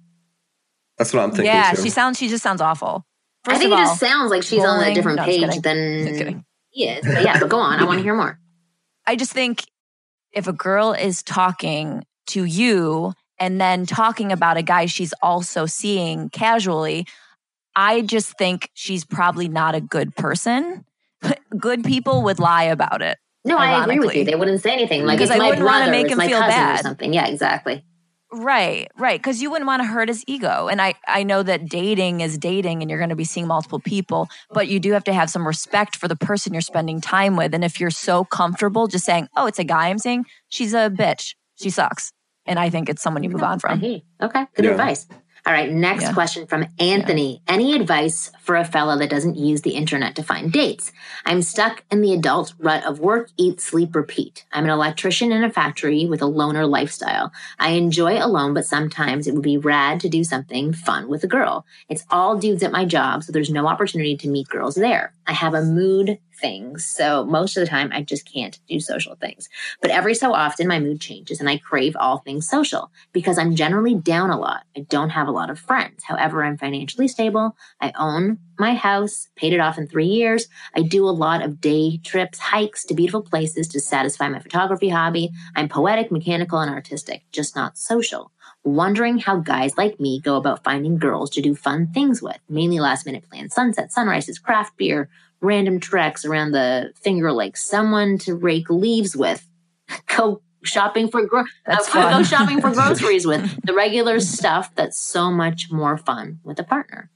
[0.97, 1.45] That's what I'm thinking.
[1.45, 1.83] Yeah, too.
[1.83, 3.05] she sounds she just sounds awful.
[3.47, 5.61] I think of it all, just sounds like she's on a different No, page kidding.
[5.61, 6.45] than Just kidding.
[6.69, 7.05] He is.
[7.05, 7.79] But yeah, but go on.
[7.79, 8.39] I want to hear more.
[9.07, 9.65] I just think
[10.31, 15.65] if a girl is talking to you and then talking about a guy she's also
[15.65, 17.05] seeing casually,
[17.75, 20.85] I just think she's probably not a good person.
[21.57, 23.17] good people would lie about it.
[23.45, 24.25] No, I agree with you.
[24.25, 25.05] They wouldn't say anything.
[25.05, 26.81] Like Because it's I my wouldn't wanna make him feel cousin or bad.
[26.81, 27.13] something.
[27.13, 27.83] Yeah, exactly.
[28.31, 29.19] Right, right.
[29.19, 30.67] Because you wouldn't want to hurt his ego.
[30.67, 33.79] And I, I know that dating is dating and you're going to be seeing multiple
[33.79, 37.35] people, but you do have to have some respect for the person you're spending time
[37.35, 37.55] with.
[37.55, 40.89] And if you're so comfortable just saying, oh, it's a guy I'm seeing, she's a
[40.91, 41.33] bitch.
[41.55, 42.11] She sucks.
[42.45, 43.79] And I think it's someone you move on from.
[44.21, 44.71] Okay, good Yeah.
[44.71, 45.07] advice.
[45.45, 46.13] All right, next Yeah.
[46.13, 47.41] question from Anthony.
[47.47, 50.91] Any advice for a fellow that doesn't use the internet to find dates?
[51.25, 54.45] I'm stuck in the adult rut of work, eat, sleep, repeat.
[54.51, 57.31] I'm an electrician in a factory with a loner lifestyle.
[57.57, 61.27] I enjoy alone, but sometimes it would be rad to do something fun with a
[61.27, 61.65] girl.
[61.87, 65.13] It's all dudes at my job, so there's no opportunity to meet girls there.
[65.25, 69.15] I have a mood thing, so most of the time I just can't do social
[69.15, 69.49] things.
[69.81, 73.55] But every so often my mood changes and I crave all things social because I'm
[73.55, 74.63] generally down a lot.
[74.75, 76.03] I don't have a lot of friends.
[76.03, 77.55] However, I'm financially stable.
[77.81, 80.47] I own my house, paid it off in three years.
[80.75, 84.89] I do a lot of day trips, hikes to beautiful places to satisfy my photography
[84.89, 85.31] hobby.
[85.55, 88.31] I'm poetic, mechanical, and artistic, just not social.
[88.65, 92.79] Wondering how guys like me go about finding girls to do fun things with, mainly
[92.79, 95.09] last minute plans, sunset, sunrises, craft beer,
[95.41, 99.47] random treks around the Finger Lakes, someone to rake leaves with,
[100.15, 102.13] go shopping for gro- That's uh, fun.
[102.19, 106.63] go shopping for groceries with, the regular stuff that's so much more fun with a
[106.63, 107.09] partner.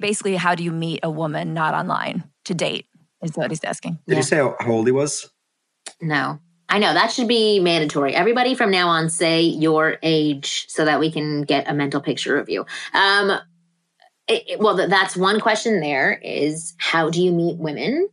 [0.00, 2.86] Basically, how do you meet a woman not online to date?
[3.22, 3.98] Is what he's asking.
[4.06, 4.16] Did Yeah.
[4.18, 5.28] you say how, how old he was?
[6.00, 6.38] No.
[6.68, 8.14] I know that should be mandatory.
[8.14, 12.38] Everybody from now on say your age so that we can get a mental picture
[12.38, 12.64] of you.
[12.94, 13.32] Um,
[14.28, 18.08] it- it- well, that's one question there is how do you meet women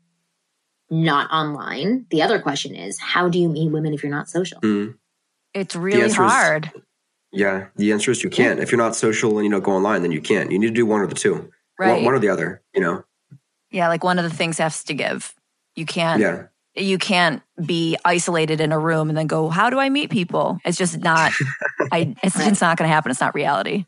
[0.90, 2.06] not online?
[2.12, 4.60] The other question is how do you meet women if you're not social?
[4.62, 4.96] Mm.
[5.54, 6.72] It's really answer is- hard.
[7.32, 8.62] Yeah, the answer is you can't.
[8.62, 10.52] If you're not social and you don't go online, then you can't.
[10.52, 11.50] You need to do one or the two.
[11.78, 11.96] Right.
[11.96, 13.04] One, one or the other, you know?
[13.72, 15.34] yeah, like one of the things has to give.
[15.76, 16.44] You can't Yeah.
[16.78, 20.60] you can't be isolated in a room and then go, How do I meet people?
[20.64, 21.34] It's just not
[21.92, 23.12] I it's, it's not gonna happen.
[23.12, 23.86] It's not reality.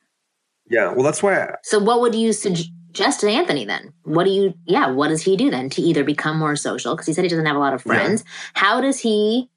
[0.70, 0.92] Yeah.
[0.92, 3.94] Well, that's why I, So what would you suggest to Anthony then?
[4.04, 7.08] What do you yeah, what does he do then to either become more social because
[7.08, 7.94] he said he doesn't have a lot of Yeah.
[7.94, 8.24] friends.
[8.54, 9.50] How does he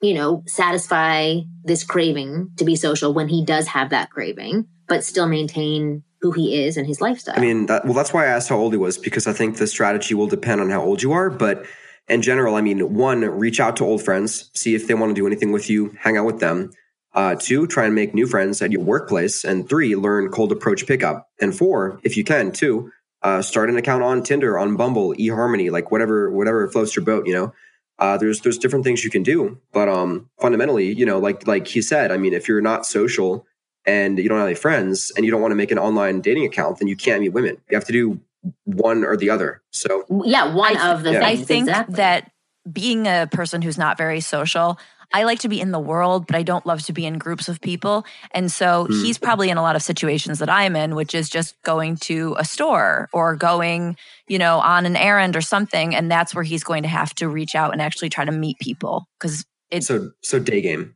[0.00, 5.02] you know, satisfy this craving to be social when he does have that craving, but
[5.02, 7.34] still maintain who he is and his lifestyle.
[7.36, 9.56] I mean, that, well, that's why I asked how old he was because I think
[9.56, 11.30] the strategy will depend on how old you are.
[11.30, 11.66] But
[12.08, 15.14] in general, I mean, one, reach out to old friends, see if they want to
[15.14, 16.70] do anything with you, hang out with them.
[17.14, 19.44] Uh, two, try and make new friends at your workplace.
[19.44, 21.28] And three, learn cold approach pickup.
[21.40, 22.92] And four, if you can, two,
[23.22, 27.26] uh, start an account on Tinder, on Bumble, eHarmony, like whatever, whatever floats your boat.
[27.26, 27.54] You know,
[27.98, 31.66] uh, there's there's different things you can do, but um, fundamentally, you know, like like
[31.66, 33.44] he said, I mean, if you're not social
[33.84, 36.44] and you don't have any friends and you don't want to make an online dating
[36.44, 37.56] account, then you can't meet women.
[37.70, 38.20] You have to do
[38.64, 39.62] one or the other.
[39.70, 41.26] So yeah, one I of the yeah.
[41.26, 41.96] I think exactly.
[41.96, 42.30] that
[42.70, 44.78] being a person who's not very social,
[45.12, 47.48] I like to be in the world, but I don't love to be in groups
[47.48, 48.04] of people.
[48.32, 48.92] And so Hmm.
[49.02, 52.36] he's probably in a lot of situations that I'm in, which is just going to
[52.38, 53.96] a store or going,
[54.28, 55.94] you know, on an errand or something.
[55.94, 58.58] And that's where he's going to have to reach out and actually try to meet
[58.60, 60.94] people because it's so so day game.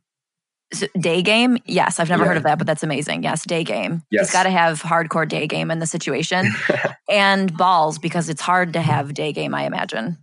[0.73, 2.29] S- day game yes i've never Yeah.
[2.29, 4.25] heard of that but that's amazing yes day game Yes.
[4.27, 6.49] he's got to have hardcore day game in the situation
[7.09, 10.17] and balls because it's hard to have day game i imagine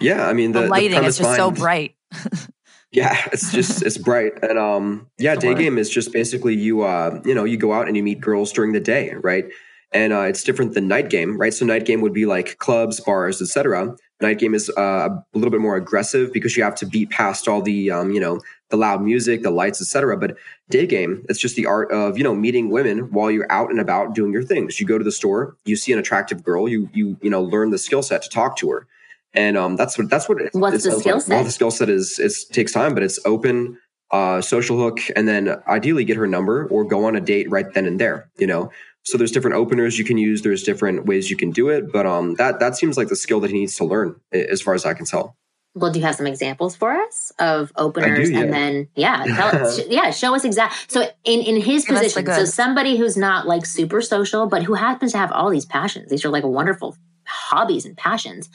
[0.00, 1.94] Yeah, I mean the, the, the lighting premise is just so bright
[2.94, 7.20] Yeah, it's just it's bright and um yeah, day game is just basically you uh
[7.24, 9.46] you know you go out and you meet girls during the day, right?
[9.92, 11.54] And uh, it's different than night game, right?
[11.54, 13.94] So night game would be like clubs, bars, etc.
[14.20, 17.46] Night game is uh, a little bit more aggressive because you have to beat past
[17.46, 20.16] all the um you know the loud music, the lights, etc.
[20.16, 20.36] But
[20.70, 23.80] day game, it's just the art of you know meeting women while you're out and
[23.80, 24.80] about doing your things.
[24.80, 27.70] You go to the store, you see an attractive girl, you you you know learn
[27.70, 28.86] the skill set to talk to her,
[29.34, 31.28] and um that's what that's what it, What's it the skill like.
[31.28, 31.44] Well, set?
[31.44, 33.78] the skill set is it takes time, but it's open,
[34.10, 37.72] uh, social hook, and then ideally get her number or go on a date right
[37.74, 38.30] then and there.
[38.38, 38.70] You know,
[39.04, 40.42] so there's different openers you can use.
[40.42, 43.40] There's different ways you can do it, but um, that that seems like the skill
[43.40, 45.36] that he needs to learn, as far as I can tell.
[45.76, 48.30] well, do you have some examples for us of openers?
[48.30, 48.40] yeah.
[48.42, 50.90] And then, yeah, tell us, yeah, show us exact.
[50.90, 54.46] So, in in his Give us the position, so somebody who's not like super social,
[54.46, 56.10] but who happens to have all these passions.
[56.10, 56.96] These are like wonderful
[57.26, 58.48] hobbies and passions.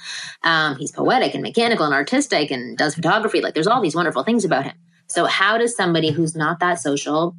[0.43, 3.41] Um, he's poetic and mechanical and artistic and does photography.
[3.41, 4.75] Like there's all these wonderful things about him.
[5.07, 7.35] So how does somebody who's not that social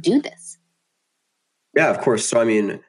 [0.00, 0.58] do this?
[1.76, 2.26] Yeah, of course.
[2.26, 2.80] So I mean,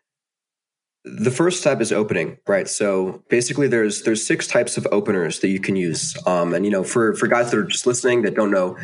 [1.16, 2.68] the first step is opening, right?
[2.68, 6.18] So basically, there's there's six types of openers that you can use.
[6.26, 8.78] Um, and you know, for for guys that are just listening that don't know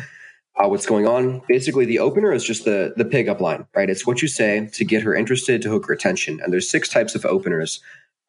[0.56, 3.90] uh, what's going on, basically the opener is just the the pickup line, right?
[3.90, 6.40] It's what you say to get her interested, to hook her attention.
[6.42, 7.80] And there's six types of openers.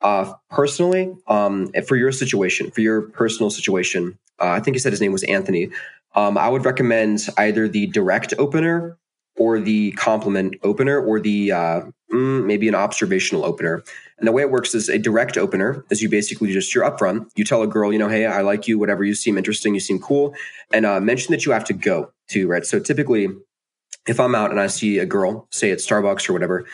[0.01, 4.91] Uh, personally, um, for your situation, for your personal situation, uh, I think he said
[4.91, 5.69] his name was Anthony.
[6.15, 8.97] Um, I would recommend either the direct opener
[9.37, 11.81] or the compliment opener or the uh,
[12.11, 13.83] mm, maybe an observational opener.
[14.17, 17.27] And the way it works is a direct opener is you basically just you're upfront.
[17.35, 19.03] You tell a girl, you know, hey, I like you, whatever.
[19.03, 20.33] You seem interesting, you seem cool,
[20.71, 22.65] and uh, mention that you have to go to right.
[22.65, 23.27] So typically,
[24.07, 26.65] if I'm out and I see a girl, say at Starbucks or whatever,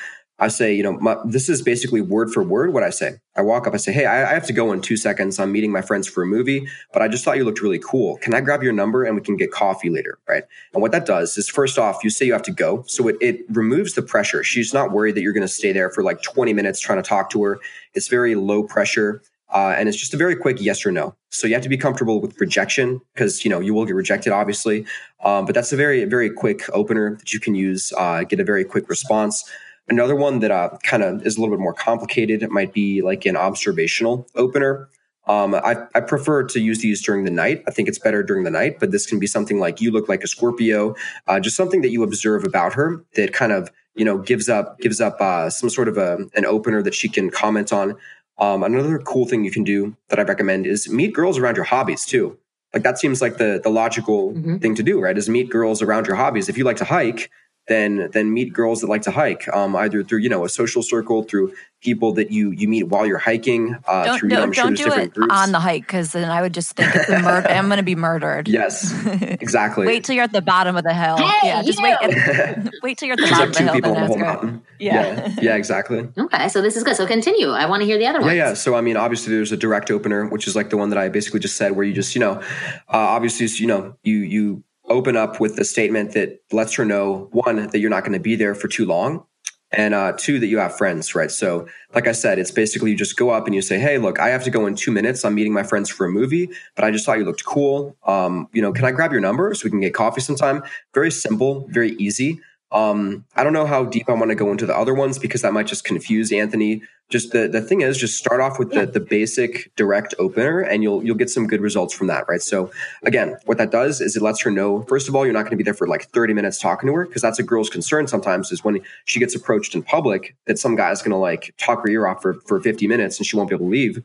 [0.42, 3.20] I say, you know, my, this is basically word for word what I say.
[3.36, 5.40] I walk up, I say, hey, I, I, have to go in two seconds.
[5.40, 8.18] I'm meeting my friends for a movie, but I just thought you looked really cool.
[8.18, 10.18] Can I grab your number and we can get coffee later?
[10.28, 10.44] Right.
[10.74, 12.84] And what that does is, first off, you say you have to go.
[12.88, 14.44] So it, it removes the pressure.
[14.44, 17.08] She's not worried that you're going to stay there for like 20 minutes trying to
[17.08, 17.60] talk to her.
[17.94, 19.22] It's very low pressure.
[19.54, 21.14] Uh, and it's just a very quick yes or no.
[21.30, 24.32] So you have to be comfortable with rejection because you know you will get rejected,
[24.32, 24.86] obviously.
[25.24, 27.92] Um, but that's a very very quick opener that you can use.
[27.98, 29.44] Uh, get a very quick response.
[29.92, 33.02] Another one that uh, kind of is a little bit more complicated it might be
[33.02, 34.88] like an observational opener.
[35.28, 37.62] Um, I, I, prefer to use these during the night.
[37.68, 40.08] I think it's better during the night, but this can be something like you look
[40.08, 40.96] like a Scorpio,
[41.28, 44.80] uh, just something that you observe about her that kind of you know gives up
[44.80, 47.98] gives up uh, some sort of a, an opener that she can comment on.
[48.38, 51.66] Um, another cool thing you can do that I recommend is meet girls around your
[51.66, 52.38] hobbies too.
[52.74, 54.58] Like that seems like the the logical mm-hmm.
[54.60, 55.18] thing to do, right?
[55.18, 56.48] Is meet girls around your hobbies.
[56.48, 57.30] If you like to hike,
[57.72, 60.84] then then meet girls that like to hike, um, either through you know a social
[60.84, 63.76] circle, through people that you you meet while you're hiking.
[63.88, 65.34] Uh, don't through, you know, I'm don't sure do it groups.
[65.34, 67.48] on the hike because then I would just think it's a murder.
[67.50, 68.48] I'm going to be murdered.
[68.48, 69.88] Yes, exactly.
[69.92, 71.18] wait till you're at the bottom of the hill.
[71.18, 71.96] Hey, yeah, just wait.
[72.02, 74.04] At, wait till you're at the bottom like two of the people hill.
[74.04, 74.62] on the whole mountain.
[74.82, 74.96] Yeah.
[75.04, 76.10] yeah, yeah, exactly.
[76.18, 76.96] Okay, so this is good.
[76.96, 77.50] So continue.
[77.50, 78.30] I want to hear the other one.
[78.30, 78.54] Yeah, yeah.
[78.56, 81.08] So I mean, obviously, there's a direct opener, which is like the one that I
[81.08, 82.44] basically just said, where you just you know, uh,
[82.88, 87.68] obviously, you know, you you open up with the statement that lets her know one
[87.68, 89.26] that you're not going to be there for too long
[89.72, 91.32] and uh, two that you have friends right?
[91.32, 94.18] So like i said it's basically you just go up and you say hey look
[94.20, 95.26] i have to go in two minutes.
[95.26, 97.96] I'm meeting my friends for a movie but i just thought you looked cool.
[98.06, 100.64] Um, you know can i grab your number so we can get coffee sometime?
[100.94, 102.42] Very simple very easy
[102.72, 105.42] um, I don't know how deep I want to go into the other ones because
[105.42, 106.82] that might just confuse Anthony.
[107.10, 110.82] Just the, the thing is, just start off with the, the basic direct opener and
[110.82, 112.42] you'll you'll get some good results from that, right?
[112.42, 112.72] So
[113.04, 115.52] again, what that does is it lets her know, first of all, you're not going
[115.52, 118.08] to be there for like 30 minutes talking to her, because that's a girl's concern
[118.08, 121.82] sometimes is when she gets approached in public that some guy's going to like talk
[121.82, 124.02] her ear off for, for 50 minutes and she won't be able to leave.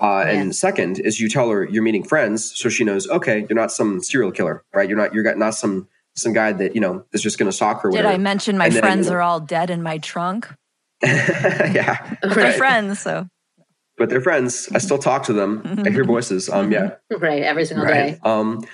[0.00, 0.40] Uh, yeah.
[0.40, 3.72] And second is you tell her you're meeting friends, so she knows, okay, you're not
[3.72, 4.88] some serial killer, right?
[4.88, 5.86] You're not you're not some
[6.18, 7.90] some guy that you know is just going to stalk her.
[7.90, 10.52] Did I mention my friends then, are all dead in my trunk?
[11.02, 13.28] yeah, but they're friends, so.
[13.96, 14.68] But they're friends.
[14.72, 15.82] I still talk to them.
[15.84, 16.48] I hear voices.
[16.48, 18.12] Um, yeah, right, every single right.
[18.12, 18.18] day.
[18.22, 18.64] Um,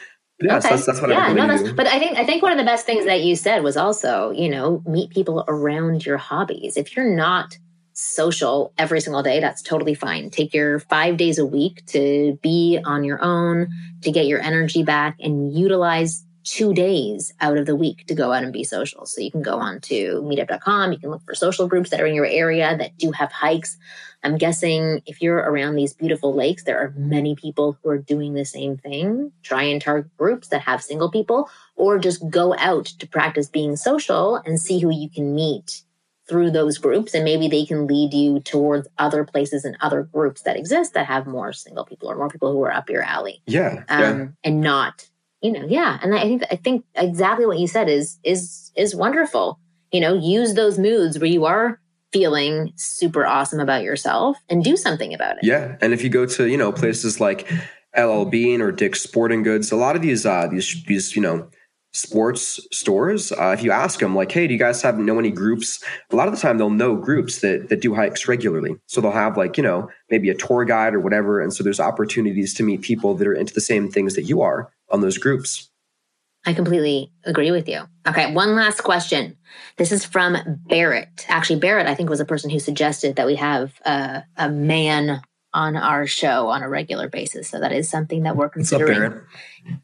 [0.42, 0.68] yeah, okay.
[0.68, 2.58] so that's, that's what yeah, I no, that's, But I think I think one of
[2.58, 6.76] the best things that you said was also, you know, meet people around your hobbies.
[6.76, 7.56] If you're not
[7.92, 10.30] social every single day, that's totally fine.
[10.30, 13.68] Take your five days a week to be on your own,
[14.02, 18.32] to get your energy back, and utilize two days out of the week to go
[18.32, 19.06] out and be social.
[19.06, 20.92] So you can go on to meetup.com.
[20.92, 23.76] You can look for social groups that are in your area that do have hikes.
[24.22, 28.34] I'm guessing if you're around these beautiful lakes, there are many people who are doing
[28.34, 29.32] the same thing.
[29.42, 33.76] Try and target groups that have single people or just go out to practice being
[33.76, 35.82] social and see who you can meet
[36.26, 40.42] through those groups and maybe they can lead you towards other places and other groups
[40.42, 43.42] that exist that have more single people or more people who are up your alley.
[43.46, 43.84] Yeah.
[43.88, 44.26] Um, yeah.
[44.42, 45.06] and not
[45.44, 45.98] you know, yeah.
[46.02, 49.60] And I think I think exactly what you said is is is wonderful.
[49.92, 51.78] You know, use those moods where you are
[52.14, 55.40] feeling super awesome about yourself and do something about it.
[55.42, 55.76] Yeah.
[55.82, 57.46] And if you go to, you know, places like
[57.94, 61.46] LL Bean or Dick's Sporting Goods, a lot of these uh these these, you know,
[61.94, 65.30] sports stores, uh, if you ask them like, hey, do you guys have know any
[65.30, 65.82] groups?
[66.10, 68.76] A lot of the time they'll know groups that that do hikes regularly.
[68.86, 71.40] So they'll have like, you know, maybe a tour guide or whatever.
[71.40, 74.42] And so there's opportunities to meet people that are into the same things that you
[74.42, 75.70] are on those groups.
[76.46, 77.82] I completely agree with you.
[78.06, 79.38] Okay, one last question.
[79.78, 80.36] This is from
[80.66, 81.24] Barrett.
[81.28, 85.22] Actually, Barrett, I think, was a person who suggested that we have uh, a man
[85.54, 87.48] on our show on a regular basis.
[87.48, 89.12] So that is something that we're considering.
[89.12, 89.22] Up?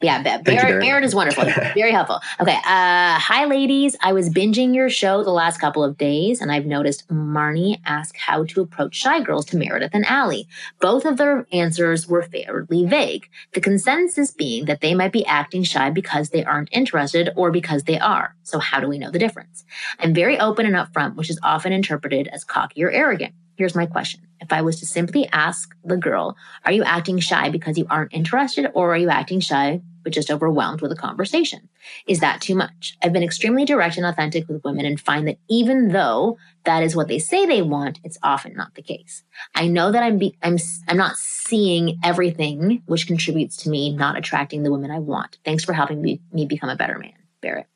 [0.02, 1.44] Yeah, Barrett, Barrett, Barrett is wonderful.
[1.74, 2.20] Very helpful.
[2.38, 2.56] Okay.
[2.56, 3.96] Uh, hi, ladies.
[4.02, 8.14] I was binging your show the last couple of days, and I've noticed Marni ask
[8.16, 10.48] how to approach shy girls to Meredith and Allie.
[10.80, 13.28] Both of their answers were fairly vague.
[13.52, 17.84] The consensus being that they might be acting shy because they aren't interested or because
[17.84, 18.34] they are.
[18.42, 19.64] So how do we know the difference?
[19.98, 23.32] I'm very open and upfront, which is often interpreted as cocky or arrogant.
[23.60, 24.22] Here's my question.
[24.40, 26.34] If I was to simply ask the girl,
[26.64, 30.30] are you acting shy because you aren't interested or are you acting shy but just
[30.30, 31.68] overwhelmed with a conversation?
[32.06, 32.96] Is that too much?
[33.02, 36.96] I've been extremely direct and authentic with women and find that even though that is
[36.96, 39.24] what they say they want, it's often not the case.
[39.54, 40.56] I know that I'm be- I'm
[40.88, 45.36] I'm not seeing everything which contributes to me not attracting the women I want.
[45.44, 47.66] Thanks for helping me, me become a better man, Barrett.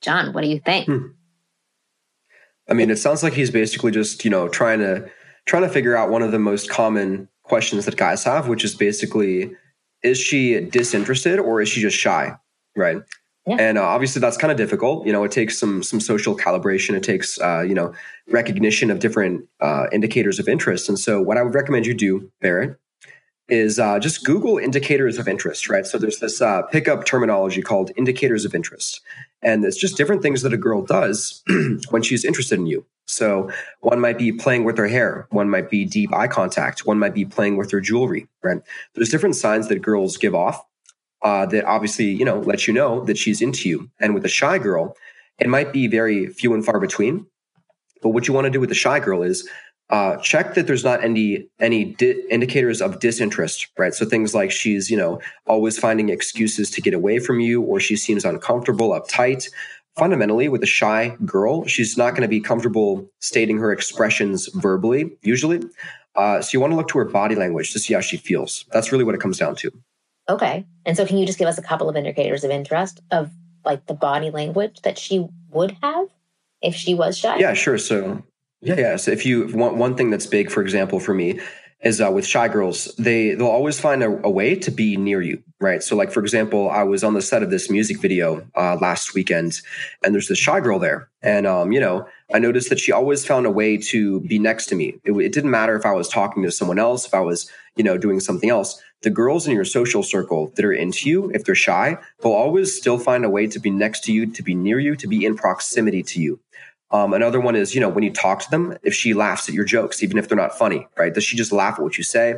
[0.00, 0.86] John, what do you think?
[0.86, 1.08] Hmm.
[2.66, 5.10] I mean, it sounds like he's basically just, you know, trying to
[5.48, 8.74] trying to figure out one of the most common questions that guys have, which is
[8.74, 9.50] basically,
[10.04, 12.36] is she disinterested or is she just shy?
[12.76, 12.98] Right.
[13.46, 13.56] Yeah.
[13.58, 15.06] And uh, obviously that's kind of difficult.
[15.06, 16.94] You know, it takes some some social calibration.
[16.94, 17.94] It takes uh, you know
[18.30, 20.88] recognition of different uh, indicators of interest.
[20.88, 22.78] And so, what I would recommend you do, Barrett,
[23.48, 25.86] is uh, just Google indicators of interest, right?
[25.86, 29.00] So there's this uh, pickup terminology called indicators of interest.
[29.42, 31.42] And it's just different things that a girl does
[31.90, 32.84] when she's interested in you.
[33.08, 33.50] So
[33.80, 35.26] one might be playing with her hair.
[35.30, 36.86] One might be deep eye contact.
[36.86, 38.60] One might be playing with her jewelry, right?
[38.94, 40.62] There's different signs that girls give off
[41.22, 43.90] uh, that obviously, you know, let you know that she's into you.
[43.98, 44.94] And with a shy girl,
[45.38, 47.26] it might be very few and far between.
[48.02, 49.48] But what you want to do with the shy girl is
[49.90, 53.94] uh, check that there's not any any di- indicators of disinterest, right?
[53.94, 57.80] So things like she's you know always finding excuses to get away from you, or
[57.80, 59.48] she seems uncomfortable, uptight.
[59.98, 65.10] Fundamentally, with a shy girl, she's not going to be comfortable stating her expressions verbally,
[65.22, 65.60] usually.
[66.14, 68.64] Uh, so you want to look to her body language to see how she feels.
[68.72, 69.70] That's really what it comes down to.
[70.28, 73.30] Okay, and so can you just give us a couple of indicators of interest of
[73.64, 76.08] like the body language that she would have
[76.60, 77.38] if she was shy?
[77.38, 77.78] Yeah, sure.
[77.78, 78.22] So
[78.60, 78.96] yeah, yeah.
[78.96, 81.40] So if you want one thing that's big, for example, for me,
[81.82, 85.22] is uh, with shy girls, they they'll always find a, a, way to be near
[85.22, 85.82] you, right?
[85.82, 89.14] So, like for example, I was on the set of this music video uh, last
[89.14, 89.60] weekend,
[90.02, 93.24] and there's this shy girl there, and um, you know, I noticed that she always
[93.24, 94.96] found a way to be next to me.
[95.04, 97.84] It, it didn't matter if I was talking to someone else, if I was you
[97.84, 98.82] know doing something else.
[99.02, 102.76] The girls in your social circle that are into you, if they're shy, they'll always
[102.76, 105.24] still find a way to be next to you, to be near you, to be
[105.24, 106.40] in proximity to you.
[106.90, 109.54] Um, another one is, you know, when you talk to them, if she laughs at
[109.54, 111.12] your jokes, even if they're not funny, right?
[111.12, 112.36] Does she just laugh at what you say?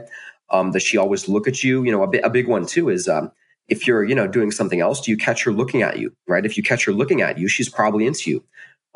[0.51, 1.85] Um, does she always look at you?
[1.85, 3.31] You know, a, bi- a big one too is um,
[3.69, 6.45] if you're, you know, doing something else, do you catch her looking at you, right?
[6.45, 8.45] If you catch her looking at you, she's probably into you.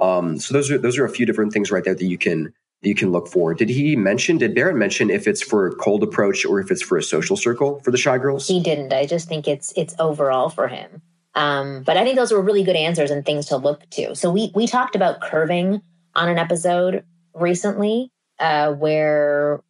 [0.01, 2.53] Um, so those are those are a few different things right there that you can
[2.83, 3.55] that you can look for.
[3.55, 4.39] Did he mention?
[4.39, 7.37] Did Barrett mention if it's for a cold approach or if it's for a social
[7.37, 8.49] circle for the shy girls?
[8.49, 8.93] He didn't.
[8.93, 11.01] I just think it's it's overall for him.
[11.35, 14.15] Um, but I think those were really good answers and things to look to.
[14.15, 15.83] So we we talked about curving
[16.15, 17.05] on an episode
[17.35, 19.63] recently, uh, where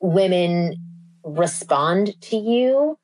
[0.00, 0.76] women
[1.24, 2.98] respond to you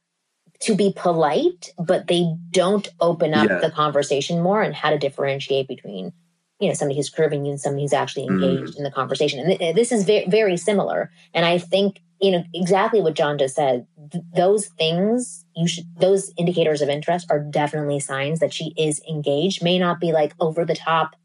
[0.61, 3.59] to be polite, but they don't open up yeah.
[3.59, 6.13] the conversation more and how to differentiate between
[6.61, 8.31] you know somebody who's curving you and somebody who's actually mm.
[8.31, 8.79] engaged mm.
[8.79, 9.41] in the conversation.
[9.41, 11.11] And th- this is very very similar.
[11.35, 13.87] And I think you know exactly what John just said.
[14.11, 19.01] Th- those things you should those indicators of interest are definitely signs that she is
[19.09, 19.63] engaged.
[19.63, 21.17] May not be like over the top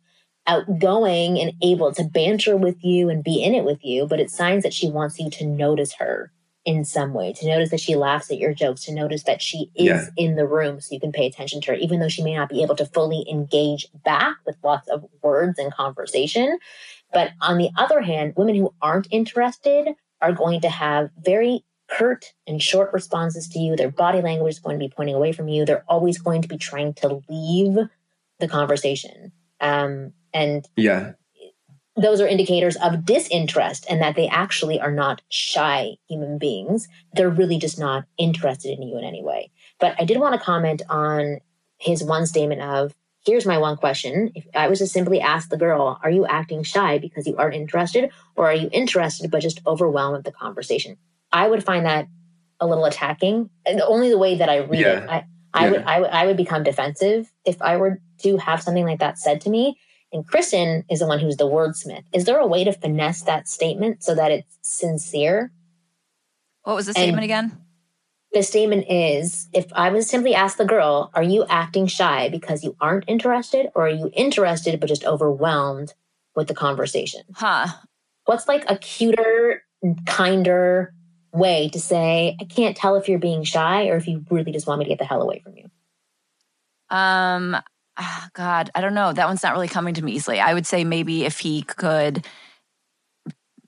[0.45, 4.35] outgoing and able to banter with you and be in it with you, but it's
[4.35, 6.31] signs that she wants you to notice her
[6.65, 9.69] in some way, to notice that she laughs at your jokes, to notice that she
[9.75, 10.05] is yeah.
[10.15, 12.49] in the room so you can pay attention to her, even though she may not
[12.49, 16.57] be able to fully engage back with lots of words and conversation.
[17.11, 19.89] But on the other hand, women who aren't interested
[20.24, 23.76] are going to have very curt and short responses to you.
[23.76, 25.65] Their body language is going to be pointing away from you.
[25.65, 27.78] They're always going to be trying to leave
[28.39, 29.32] the conversation.
[29.59, 31.11] Um, and yeah,
[31.95, 36.88] those are indicators of disinterest and that they actually are not shy human beings.
[37.13, 39.51] They're really just not interested in you in any way.
[39.80, 41.39] But I did want to comment on
[41.78, 42.95] his one statement of,
[43.26, 44.32] here's my one question.
[44.34, 47.55] If I was to simply ask the girl, are you acting shy because you aren't
[47.55, 50.97] interested or are you interested but just overwhelmed with the conversation?
[51.31, 52.07] I would find that
[52.59, 53.49] a little attacking.
[53.65, 55.03] And only the way that I read yeah.
[55.03, 55.71] it, I, I yeah.
[55.71, 59.19] would, I would, I would become defensive if I were to have something like that
[59.19, 59.77] said to me.
[60.11, 62.03] And Kristen is the one who's the wordsmith.
[62.13, 65.51] Is there a way to finesse that statement so that it's sincere?
[66.63, 67.57] What was the statement and again?
[68.31, 72.63] The statement is if I was simply ask the girl, are you acting shy because
[72.63, 75.93] you aren't interested or are you interested but just overwhelmed
[76.36, 77.21] with the conversation?
[77.36, 77.67] Huh.
[78.26, 79.63] What's like a cuter,
[80.05, 80.93] kinder
[81.34, 84.67] way to say, I can't tell if you're being shy or if you really just
[84.67, 85.69] want me to get the hell away from you?
[86.89, 87.57] Um,
[87.97, 89.11] oh God, I don't know.
[89.11, 90.39] That one's not really coming to me easily.
[90.39, 92.26] I would say maybe if he could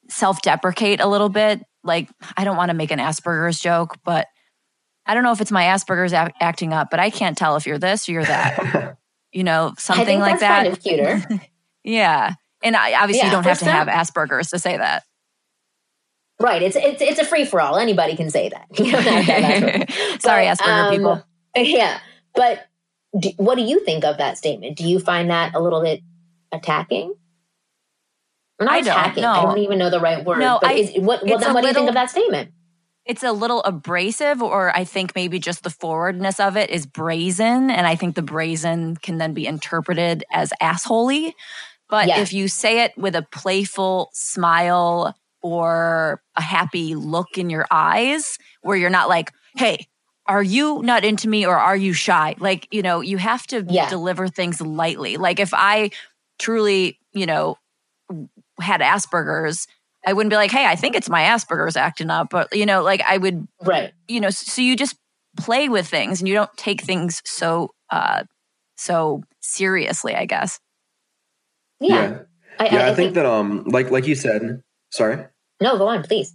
[0.10, 1.64] self deprecate a little bit.
[1.84, 4.28] Like, I don't want to make an Asperger's joke, but
[5.06, 7.68] I don't know if it's my Asperger's a- acting up, but I can't tell if
[7.68, 8.98] you're this or you're that.
[9.32, 10.64] you know, something like that.
[10.64, 11.24] Kind of cuter.
[11.84, 12.34] yeah.
[12.66, 15.04] And I, obviously, Yeah, you don't have to have Asperger's to say that.
[16.42, 16.62] right.
[16.62, 17.78] It's it's it's a free for all.
[17.78, 18.68] Anybody can say that.
[18.80, 20.24] You don't have to have Asperger's.
[20.24, 21.24] Sorry, But, Asperger um, people.
[21.56, 22.00] Yeah.
[22.34, 22.66] But
[23.18, 24.76] do, what do you think of that statement?
[24.78, 26.02] Do you find that a little bit
[26.52, 27.14] attacking?
[28.60, 29.22] Or not I don't, attacking.
[29.24, 29.32] no.
[29.32, 30.40] I don't even know the right word.
[30.40, 32.52] No, but I- is, what, well, then what do you think of that statement?
[33.06, 37.70] It's a little abrasive, or I think maybe just the forwardness of it is brazen.
[37.70, 41.34] And I think the brazen can then be interpreted as assholey.
[41.90, 42.22] But Yeah.
[42.22, 48.38] if you say it with a playful smile or a happy look in your eyes,
[48.62, 49.88] where you're not like, hey,
[50.28, 52.36] are you not into me or are you shy?
[52.40, 53.90] Like, you know, you have to Yeah.
[53.90, 55.18] deliver things lightly.
[55.18, 55.92] Like, if I
[56.40, 57.58] truly, you know,
[58.60, 59.68] had Asperger's,
[60.06, 62.30] I wouldn't be like, hey, I think it's my Asperger's acting up.
[62.32, 63.94] But, you know, like I would, Right.
[64.08, 64.96] you know, so you just
[65.38, 68.24] play with things and you don't take things so, uh,
[68.78, 70.60] so seriously, I guess.
[71.90, 72.20] Yeah.
[72.60, 75.26] I, yeah, I, I, think, that um, like like you said, sorry.
[75.62, 76.34] No, go on, please.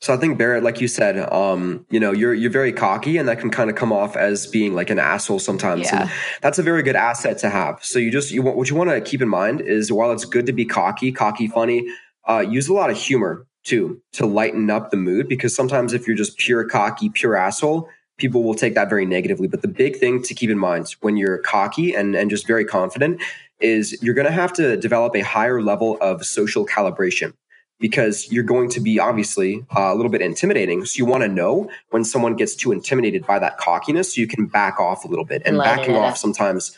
[0.00, 3.28] So I think Barrett, like you said, um, you know, you're you're very cocky, and
[3.28, 5.82] that can kind of come off as being like an asshole sometimes.
[5.82, 6.02] Yeah.
[6.02, 7.82] And that's a very good asset to have.
[7.82, 10.24] So you just you want what you want to keep in mind is while it's
[10.24, 11.88] good to be cocky, cocky, funny,
[12.28, 16.06] uh, use a lot of humor too to lighten up the mood because sometimes if
[16.06, 17.88] you're just pure cocky, pure asshole,
[18.18, 19.48] people will take that very negatively.
[19.48, 22.64] But the big thing to keep in mind when you're cocky and and just very
[22.64, 23.20] confident
[23.60, 27.32] is you're going to have to develop a higher level of social calibration
[27.80, 30.84] because you're going to be obviously uh, a little bit intimidating.
[30.84, 34.26] So you want to know when someone gets too intimidated by that cockiness, so you
[34.26, 35.42] can back off a little bit.
[35.44, 36.18] And Lighten backing off up.
[36.18, 36.76] sometimes,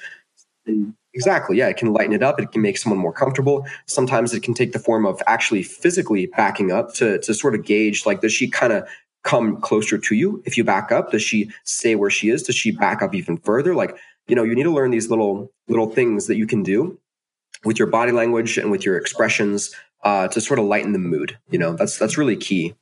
[1.14, 2.39] exactly, yeah, it can lighten it up.
[2.39, 3.66] It can make someone more comfortable.
[3.87, 7.64] Sometimes it can take the form of actually physically backing up to to sort of
[7.64, 8.87] gauge like does she kind of
[9.22, 11.12] come closer to you if you back up?
[11.12, 12.43] Does she stay where she is?
[12.43, 13.74] Does she back up even further?
[13.74, 13.97] Like
[14.28, 16.98] you know, you need to learn these little little things that you can do
[17.64, 21.38] with your body language and with your expressions uh, to sort of lighten the mood.
[21.50, 22.74] You know, that's that's really key.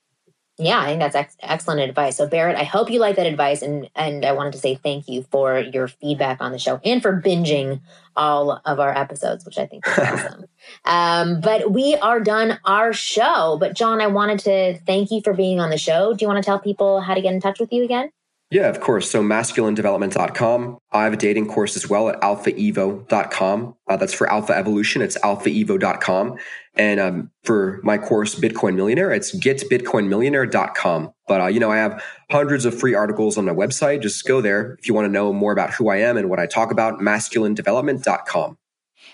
[0.61, 2.16] Yeah, I think that's ex- excellent advice.
[2.16, 5.09] So Barrett, I hope you like that advice, and and I wanted to say thank
[5.09, 7.80] you for your feedback on the show and for binging
[8.16, 10.47] all of our episodes, which I think is awesome.
[10.84, 13.57] Um, but we are done our show.
[13.61, 16.12] But John, I wanted to thank you for being on the show.
[16.12, 18.11] Do you want to tell people how to get in touch with you again?
[18.51, 19.11] Yeah, of course.
[19.11, 20.79] So masculinedevelopment.com.
[20.93, 23.75] I have a dating course as well at alphaevo.com.
[23.87, 25.03] Uh, that's for alpha evolution.
[25.03, 26.39] It's alphaevo.com.
[26.75, 31.13] And um, for my course, Bitcoin Millionaire, it's getbitcoinmillionaire.com.
[31.27, 34.01] But, uh, you know, I have hundreds of free articles on my website.
[34.01, 36.41] Just go there if you want to know more about who I am and what
[36.41, 38.57] I talk about, masculinedevelopment.com.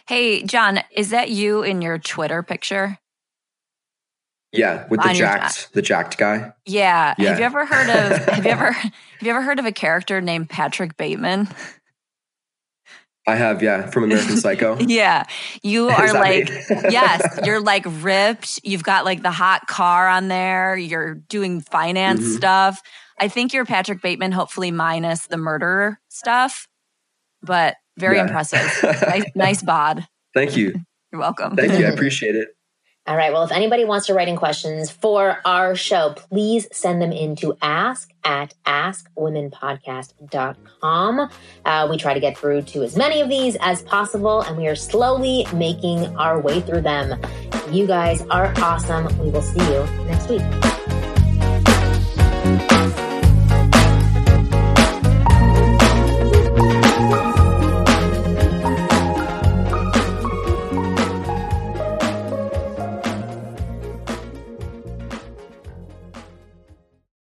[0.06, 2.98] Hey, John, is that you in your Twitter picture?
[4.56, 6.52] Yeah, with the jacked, the jacked guy.
[6.66, 7.14] Yeah.
[7.18, 7.30] Yeah.
[7.30, 10.20] Have you ever heard of have you ever have you ever heard of a character
[10.20, 11.48] named Patrick Bateman?
[13.26, 14.76] I have, yeah, from American Psycho.
[14.80, 15.24] Yeah.
[15.62, 18.60] You are like yes, you're like ripped.
[18.64, 20.76] You've got like the hot car on there.
[20.76, 22.36] You're doing finance Mhm.
[22.36, 22.80] stuff.
[23.18, 26.68] I think you're Patrick Bateman, hopefully minus the murder stuff,
[27.42, 28.22] but very Yeah.
[28.24, 28.60] impressive.
[28.82, 30.06] nice, nice bod.
[30.34, 30.74] Thank you.
[31.12, 31.54] You're welcome.
[31.56, 31.86] Thank you.
[31.86, 32.48] I appreciate it.
[33.06, 33.34] All right.
[33.34, 37.36] Well, if anybody wants to write in questions for our show, please send them in
[37.36, 41.30] to ask at askwomenpodcast.com.
[41.66, 44.66] Uh, we try to get through to as many of these as possible, and we
[44.68, 47.20] are slowly making our way through them.
[47.70, 49.04] You guys are awesome.
[49.18, 50.40] We will see you next week.